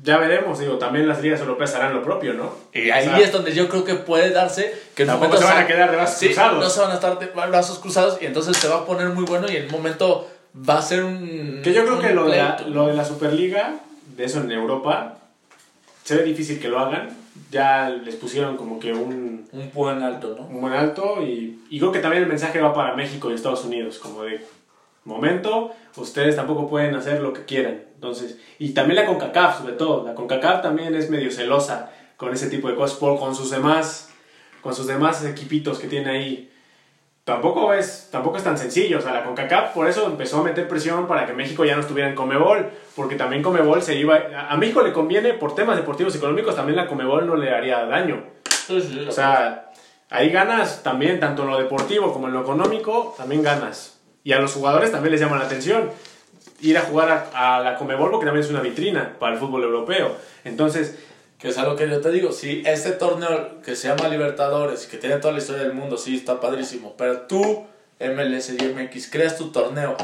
[0.01, 2.55] Ya veremos, digo, también las ligas europeas harán lo propio, ¿no?
[2.73, 5.37] Y ahí O sea, es donde yo creo que puede darse que en un momento
[5.37, 6.59] se van a quedar de brazos Sí, cruzados.
[6.59, 9.25] No se van a estar de brazos cruzados y entonces se va a poner muy
[9.25, 10.29] bueno y en un momento
[10.69, 11.61] va a ser un.
[11.63, 13.75] Que yo creo que lo de, la, lo de la Superliga,
[14.17, 15.19] de eso en Europa,
[16.05, 17.11] se ve difícil que lo hagan.
[17.51, 20.47] Ya les pusieron como que un, Un buen alto, ¿no?
[20.47, 23.65] un buen alto y, y creo que también el mensaje va para México y Estados
[23.65, 24.45] Unidos, como de
[25.05, 27.85] momento, ustedes tampoco pueden hacer lo que quieran.
[27.95, 32.49] Entonces, y también la CONCACAF, sobre todo, la CONCACAF también es medio celosa con ese
[32.49, 34.13] tipo de cosas por, con sus demás
[34.63, 36.49] con sus demás equipitos que tiene ahí.
[37.25, 40.67] Tampoco es, tampoco es tan sencillo, o sea, la CONCACAF por eso empezó a meter
[40.67, 44.53] presión para que México ya no estuviera en Comebol, porque también Comebol se iba, a
[44.53, 47.85] a México le conviene por temas deportivos y económicos, también la Comebol no le haría
[47.85, 48.25] daño.
[48.67, 49.71] Sí, sí, O sea,
[50.11, 53.92] ahí ganas también, tanto en lo deportivo como en lo económico, también ganas.
[54.25, 55.91] Y a los jugadores también les llama la atención
[56.61, 59.65] ir a jugar a, a la Comebol porque también es una vitrina para el fútbol
[59.65, 60.17] europeo.
[60.45, 60.97] Entonces,
[61.43, 64.97] Que es algo que yo te digo, si este torneo que se llama Libertadores que
[64.97, 67.67] tiene toda la historia del mundo, sí, está padrísimo, pero tú,
[67.99, 69.97] MLS y MX, creas tu torneo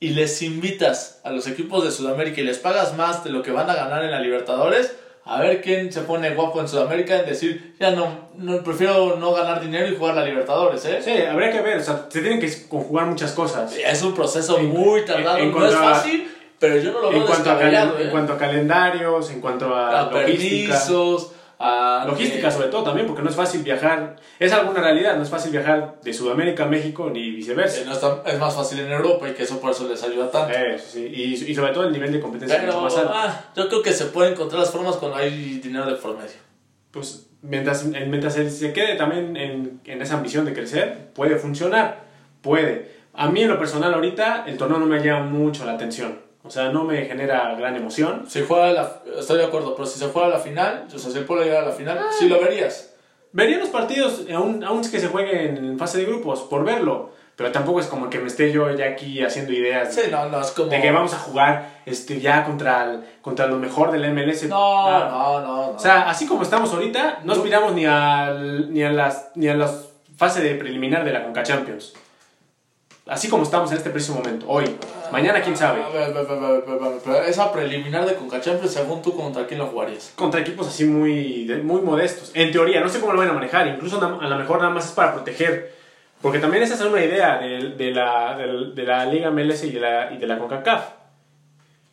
[0.00, 3.50] y les invitas a los equipos de Sudamérica y les pagas más de lo que
[3.50, 4.96] van a ganar en la Libertadores,
[5.28, 9.32] a ver quién se pone guapo en Sudamérica en decir, ya no, no prefiero no
[9.34, 11.00] ganar dinero y jugar la Libertadores, ¿eh?
[11.02, 13.74] sí, habría que ver, o sea, se tienen que conjugar muchas cosas.
[13.76, 17.10] Es un proceso En- muy tardado, en no es a- fácil, pero yo no lo
[17.10, 18.10] veo En cuanto, a calen- en ¿eh?
[18.10, 20.72] cuanto a calendarios, en cuanto a, a logística.
[20.74, 22.04] permisos, a...
[22.06, 25.50] Logística sobre todo también, porque no es fácil viajar, es alguna realidad, no es fácil
[25.52, 27.80] viajar de Sudamérica a México ni viceversa.
[27.80, 30.54] Eh, no es más fácil en Europa y que eso por eso les ayuda tanto.
[30.56, 33.10] Eh, sí, y, y sobre todo el nivel de competencia Pero más alto.
[33.14, 36.36] ah, yo creo que se pueden encontrar las formas cuando hay dinero de por medio.
[36.90, 42.04] Pues mientras, en- mientras se quede también en, en esa ambición de crecer, puede funcionar,
[42.42, 42.94] puede.
[43.14, 46.50] A mí en lo personal ahorita el torneo no me llama mucho la atención, o
[46.50, 48.24] sea, no me genera gran emoción.
[48.28, 51.18] Si juega la, estoy de acuerdo, pero si se juega la final, o sea, si
[51.18, 52.92] el pueblo llega a la final, sí lo verías.
[53.32, 57.52] Vería los partidos, aún, aún que se jueguen en fase de grupos, por verlo, pero
[57.52, 60.52] tampoco es como que me esté yo ya aquí haciendo ideas Sí, no, no, es
[60.52, 60.70] como...
[60.70, 64.44] de que vamos a jugar este, ya contra, el- contra lo mejor del MLS.
[64.48, 65.68] No, no, no, no.
[65.72, 69.54] O sea, así como estamos ahorita, no aspiramos ni, al, ni, a las, ni a
[69.54, 69.70] la
[70.16, 71.92] fase de preliminar de la Conca Champions.
[73.06, 74.64] Así como estamos en este preciso momento, hoy.
[75.12, 75.80] Mañana, quién sabe.
[75.80, 76.64] A ver, a ver, a ver,
[77.06, 80.12] a ver, esa preliminar de Conca Champions, según tú, ¿contra quién lo jugarías?
[80.16, 82.32] Contra equipos así muy, muy modestos.
[82.34, 83.68] En teoría, no sé cómo lo van a manejar.
[83.68, 85.72] Incluso a lo mejor nada más es para proteger.
[86.20, 89.70] Porque también esa es una idea de, de la, de, de la Liga MLS y
[89.70, 90.88] de la, y de la CONCACAF.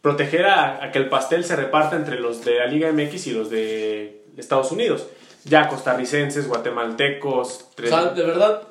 [0.02, 3.32] Proteger a, a que el pastel se reparta entre los de la Liga MX y
[3.34, 5.06] los de Estados Unidos.
[5.44, 7.68] Ya costarricenses, guatemaltecos.
[7.78, 8.64] O sea, ¿de verdad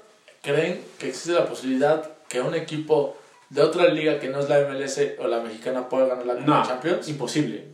[0.43, 3.15] creen que existe la posibilidad que un equipo
[3.51, 6.67] de otra liga que no es la MLS o la mexicana pueda ganar la no,
[6.67, 7.07] Champions?
[7.09, 7.67] imposible.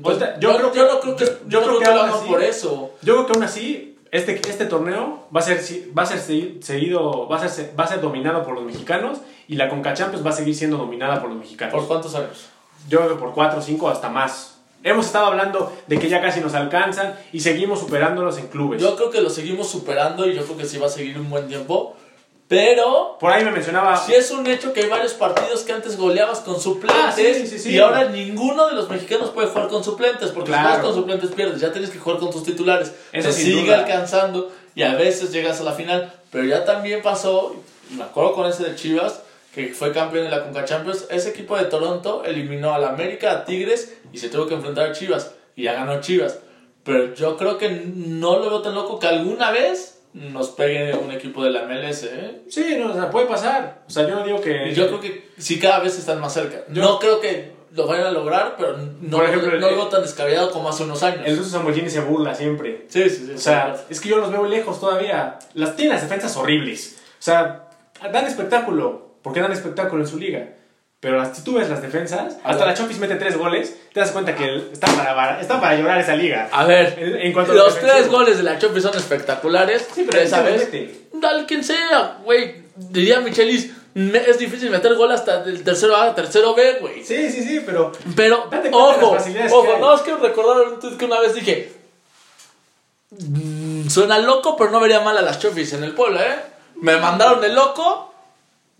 [0.00, 2.10] Pues, Ahorita, yo, creo que- yo no creo que, yo- yo creo que lo aún
[2.10, 2.90] así- por eso.
[3.02, 5.58] Yo creo que aún así, este, este torneo va a ser,
[5.96, 9.18] va a ser segui- seguido, va a ser, va a ser dominado por los mexicanos
[9.48, 11.74] y la Conca Champions va a seguir siendo dominada por los mexicanos.
[11.74, 12.46] ¿Por cuántos años?
[12.88, 14.52] Yo creo que por 4 o 5 hasta más.
[14.84, 18.80] Hemos estado hablando de que ya casi nos alcanzan y seguimos superándolos en clubes.
[18.82, 21.30] Yo creo que lo seguimos superando y yo creo que sí va a seguir un
[21.30, 21.96] buen tiempo.
[22.54, 23.96] Pero Por ahí me mencionaba...
[23.96, 27.46] sí es un hecho que hay varios partidos que antes goleabas con suplentes Ah, sí,
[27.46, 27.70] sí, sí.
[27.72, 30.62] y ahora ninguno de los mexicanos puede jugar con suplentes porque Claro.
[30.62, 32.92] si juegas con suplentes pierdes, ya tienes que jugar con tus titulares.
[33.12, 33.80] Eso sin sigue duda.
[33.80, 37.54] alcanzando y a veces llegas a la final, pero ya también pasó,
[37.90, 39.22] me acuerdo con ese de Chivas,
[39.54, 43.30] que fue campeón de la Conca Champions, ese equipo de Toronto eliminó a la América,
[43.30, 46.38] a Tigres y se tuvo que enfrentar a Chivas y ya ganó Chivas.
[46.82, 51.10] Pero yo creo que no lo veo tan loco que alguna vez nos pegue un
[51.10, 52.42] equipo de la MLS, ¿eh?
[52.48, 53.82] Sí, no, o sea, puede pasar.
[53.86, 54.72] O sea, yo no digo que...
[54.72, 56.62] Yo creo que sí cada vez están más cerca.
[56.72, 59.68] Yo- no creo que lo vayan a lograr, pero no, Por ejemplo, no el- lo
[59.68, 61.22] veo tan descabellado como hace unos años.
[61.24, 62.86] El Sambolini se burla siempre.
[62.88, 63.32] Sí, sí, sí.
[63.34, 65.38] O sea, es que yo los veo lejos todavía.
[65.54, 66.96] Las tienen las defensas horribles.
[67.18, 67.68] O sea,
[68.12, 69.14] dan espectáculo.
[69.22, 70.50] Porque dan espectáculo en su liga.
[71.04, 72.66] Pero las- si tú ves las defensas, hasta ver.
[72.68, 76.16] la Chofis mete tres goles, te das cuenta que está para, está para llorar esa
[76.16, 76.48] liga.
[76.50, 79.86] A ver, En, en cuanto a los tres goles de la Champions son espectaculares.
[79.94, 80.18] Sí, pero.
[81.12, 82.64] Dale quien sea, güey.
[82.74, 87.04] Diría Michelis, me- es difícil meter gol hasta del tercero A, tercero B, güey.
[87.04, 89.16] Sí, sí, sí, pero Pero, de ojo,
[89.52, 91.70] ojo, no, es que recordar un tuit que una vez dije,
[93.10, 96.38] "Mm, suena loco, pero no vería mal a las Chofis en el Puebla, ¿eh?
[96.76, 98.13] Me mandaron el loco,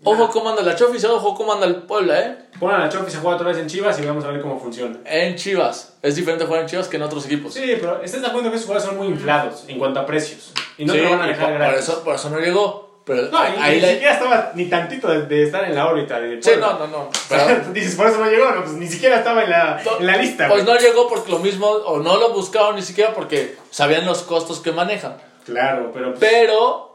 [0.03, 2.37] ojo cómo anda la Chofis, ojo cómo anda el Puebla, ¿eh?
[2.59, 4.59] pongan a la Chofis a jugar otra vez en Chivas y vamos a ver cómo
[4.59, 4.97] funciona.
[5.05, 7.53] En Chivas, es diferente jugar en Chivas que en otros equipos.
[7.53, 10.51] Sí, pero estás de acuerdo que esos jugadores son muy inflados en cuanto a precios.
[10.77, 11.79] Y no Sí, te lo van a dejar por, por gratis.
[11.79, 12.85] eso, por eso no llegó.
[13.05, 16.19] Pero No, ahí ni la- siquiera estaba ni tantito de, de estar en la órbita
[16.19, 17.09] de Sí, no, no, no.
[17.29, 20.17] Pero dices, por eso no llegó, no, pues ni siquiera estaba en la, en la
[20.17, 20.47] lista.
[20.49, 20.75] pues güey.
[20.75, 24.59] no llegó porque lo mismo, o no lo buscaron ni siquiera porque sabían los costos
[24.59, 25.17] que manejan.
[25.45, 26.94] Claro, pero pues, Pero,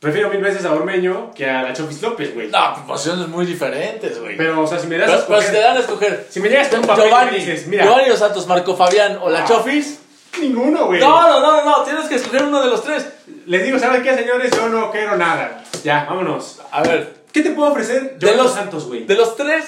[0.00, 2.48] prefiero mil veces a Ormeño que a la Chofis López, güey.
[2.48, 4.36] no, proporciones muy diferentes, güey.
[4.36, 6.26] Pero, o sea, si me das a Pero, pero si escoger- te dan a escoger
[6.30, 8.76] si me llegas con un papel y Giovanni, me dices, mira, Giovanni Dos Santos, Marco
[8.76, 9.44] Fabián o la Ah.
[9.46, 9.98] Chofis,
[10.40, 11.00] ninguno, güey.
[11.00, 13.06] no, no, no, no, tienes que escoger uno de los tres.
[13.46, 14.50] Les digo, ¿saben qué, señores?
[14.54, 15.64] Yo no quiero nada.
[15.82, 16.60] Ya, vámonos.
[16.70, 18.18] A ver, ¿Qué te puedo ofrecer?
[18.18, 19.04] de Yo los los Santos, güey.
[19.04, 19.64] De los tres,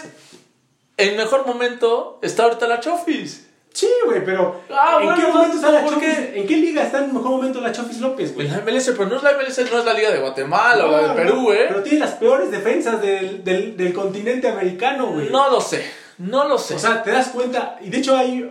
[0.96, 3.46] el mejor momento está ahorita la Chofis.
[3.72, 5.86] Sí, güey, pero Ah, ¿en bueno, qué momento está la.
[5.86, 8.48] ¿En qué liga está en el mejor momento la Chofis López, güey?
[8.48, 10.90] En la MLS, pero no es la MLS, no es la Liga de Guatemala o
[10.90, 11.66] la de Perú, no, ¿eh?
[11.68, 15.30] Pero tiene las peores defensas del, del, del continente americano, güey.
[15.30, 15.84] No lo sé,
[16.18, 16.74] no lo sé.
[16.74, 17.78] O sea, te das cuenta.
[17.80, 18.50] Y de hecho, hay,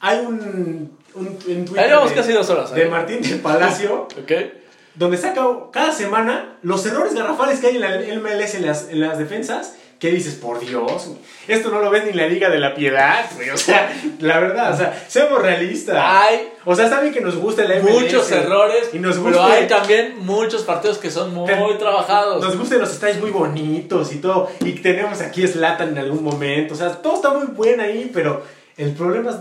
[0.00, 2.74] hay un, un, un Twitter de, casi dos horas.
[2.74, 2.86] de.
[2.86, 4.32] Martín del Palacio ¿Ok?
[4.96, 9.00] donde saca cada semana los errores garrafales que hay en la MLS en las, en
[9.00, 9.76] las defensas.
[9.98, 11.10] Que dices, por Dios,
[11.48, 13.48] esto no lo ves ni en la Liga de la Piedad, güey.
[13.48, 13.90] O sea,
[14.20, 15.96] la verdad, o sea, seamos realistas.
[15.98, 17.90] Hay O sea, está bien que nos gusta la MLS.
[18.02, 19.52] muchos errores, Y nos pero gusta.
[19.52, 22.44] hay también muchos partidos que son muy trabajados.
[22.44, 24.50] Nos gustan los estadios muy bonitos y todo.
[24.60, 26.74] Y tenemos aquí Slatan en algún momento.
[26.74, 28.42] O sea, todo está muy bueno ahí, pero
[28.76, 29.36] el problema es.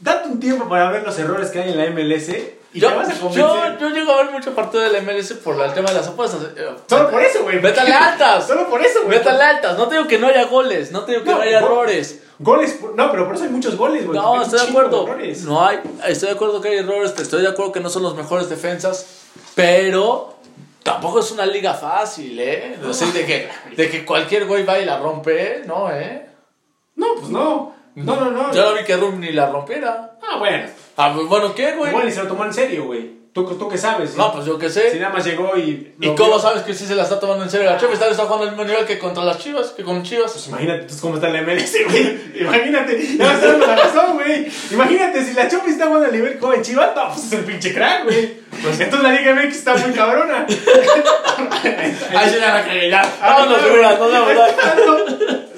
[0.00, 2.30] Date un tiempo para ver los errores que hay en la MLS
[2.72, 5.32] y yo, te vas a yo, yo llego a ver mucho partido de la MLS
[5.34, 6.40] por el tema de las apuestas.
[6.56, 7.60] Eh, Solo por eso, güey.
[7.60, 8.46] Métale altas.
[8.46, 9.18] Solo por eso, güey.
[9.18, 9.76] Métale altas.
[9.76, 12.22] No te digo que no haya goles, no te digo que no, No, haya errores.
[12.38, 14.18] Goles, no, pero por eso hay muchos goles, güey.
[14.18, 15.06] No, Hay estoy de acuerdo.
[15.44, 18.14] No hay, estoy de acuerdo que hay errores, estoy de acuerdo que no son los
[18.14, 19.24] mejores defensas,
[19.54, 20.36] pero
[20.82, 22.78] tampoco es una liga fácil, ¿eh?
[23.12, 26.26] De que, de que cualquier güey va y la rompe, ¿no, eh?
[26.96, 27.74] No, pues no.
[27.94, 28.52] No, no, no.
[28.54, 30.12] Yo no vi que Rum ni la rompiera.
[30.22, 30.68] Ah, bueno.
[30.96, 31.90] Ah, pues, bueno, ¿qué, güey?
[31.90, 33.20] Igual y se lo tomó en serio, güey.
[33.32, 34.16] ¿Tú, tú qué sabes?
[34.16, 34.98] No, pues yo qué Si sé.
[34.98, 35.94] nada más llegó y.
[36.00, 37.94] ¿Y cómo sabes que sí se la está tomando en serio la Chivas?
[37.94, 40.32] Está, está jugando al mismo nivel que contra las Chivas, que con Chivas.
[40.32, 42.40] Pues imagínate entonces cómo está la MLS, güey.
[42.40, 44.48] Imagínate, ya me dando la razón, güey.
[44.72, 47.44] Imagínate, si la Chopi está jugando al nivel como en Chivas, no, pues es el
[47.44, 48.40] pinche crack, güey.
[48.62, 50.44] Pues entonces la Liga MX está muy cabrona.
[52.16, 53.16] Ahí se la ya.
[53.20, 55.49] Vámonos, nos vemos.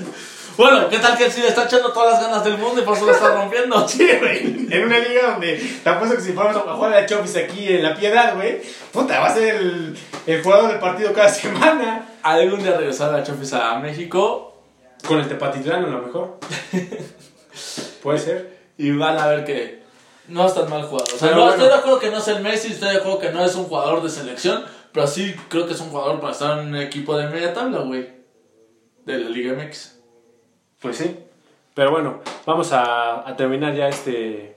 [0.62, 2.97] Bueno, ¿qué tal que sí le está echando todas las ganas del mundo y por
[2.97, 3.89] eso lo está rompiendo?
[3.89, 4.68] Sí, güey.
[4.70, 7.66] En una liga donde te apuesto que si fuéramos a jugar a la Chofis aquí
[7.66, 8.62] en La Piedad, güey,
[8.93, 12.06] puta, va a ser el, el jugador del partido cada semana.
[12.22, 14.62] algún día regresar a Chofis a México
[15.05, 16.39] Con el Tepatitlán a lo mejor.
[18.05, 18.56] Puede ser.
[18.78, 19.82] y van a ver que
[20.28, 21.09] no es tan mal jugador.
[21.12, 21.51] O sea, no, bueno.
[21.55, 23.64] estoy de acuerdo que no es el Messi, estoy de acuerdo que no es un
[23.64, 27.16] jugador de selección, pero sí creo que es un jugador para estar en un equipo
[27.16, 28.09] de media tabla, güey.
[29.05, 30.02] De la Liga MX.
[30.82, 31.16] Pues sí.
[31.74, 34.56] Pero bueno, vamos a, a terminar ya este,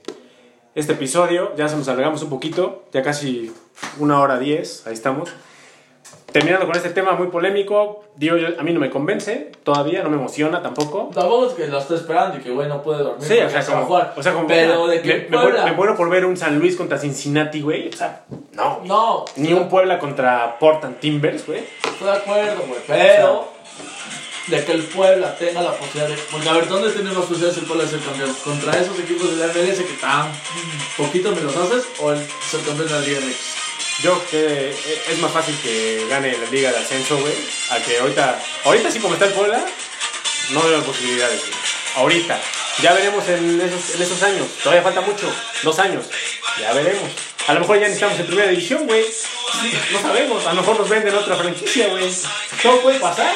[0.74, 1.54] este episodio.
[1.56, 3.54] Ya se nos alargamos un poquito, ya casi
[3.98, 5.30] una hora diez, ahí estamos.
[6.32, 10.10] Terminando con este tema muy polémico, digo yo, a mí no me convence, todavía no
[10.10, 11.10] me emociona tampoco.
[11.14, 13.26] Tampoco es que lo esté esperando y que, güey, no puede dormir.
[13.26, 14.12] Sí, o sea, se como, jugar.
[14.14, 16.98] o sea, como pero de que me, me muero por ver un San Luis contra
[16.98, 17.88] Cincinnati, güey.
[17.88, 18.82] O sea, no.
[18.84, 21.60] No, Ni un Puebla contra Portland Timbers, güey.
[21.60, 23.55] Estoy de acuerdo, güey, pero
[24.46, 26.16] de que el Puebla tenga la posibilidad de.
[26.30, 28.34] Porque a ver, ¿dónde tiene más posibilidades el Puebla de ser campeón?
[28.44, 30.32] ¿Contra esos equipos de la MLS que tan
[30.96, 34.02] poquito me los haces o el ser campeón de la Liga MX?
[34.02, 34.70] Yo que
[35.10, 37.32] es más fácil que gane la liga de ascenso, güey,
[37.70, 39.64] a que ahorita, ahorita sí como está el Puebla,
[40.50, 41.52] no veo posibilidades, güey.
[41.96, 42.38] Ahorita,
[42.82, 45.32] ya veremos en esos, en esos años, todavía falta mucho,
[45.62, 46.04] dos años,
[46.60, 47.10] ya veremos.
[47.48, 49.04] A lo mejor ya ni estamos en primera división, güey.
[49.92, 52.12] No sabemos, a lo mejor nos venden otra franquicia, güey.
[52.62, 53.32] Todo puede pasar.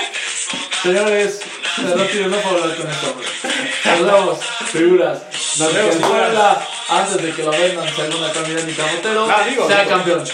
[0.82, 1.40] Señores,
[1.76, 3.14] se retiro, no puedo hablar con esto.
[3.14, 4.00] güey.
[4.00, 4.38] Nos vemos,
[4.72, 5.18] figuras.
[5.58, 6.58] Nos vemos, figuras.
[6.88, 9.90] Antes de que lo vendan, si alguna camina ni camotero, No, digo, sea digo.
[9.90, 10.24] campeón.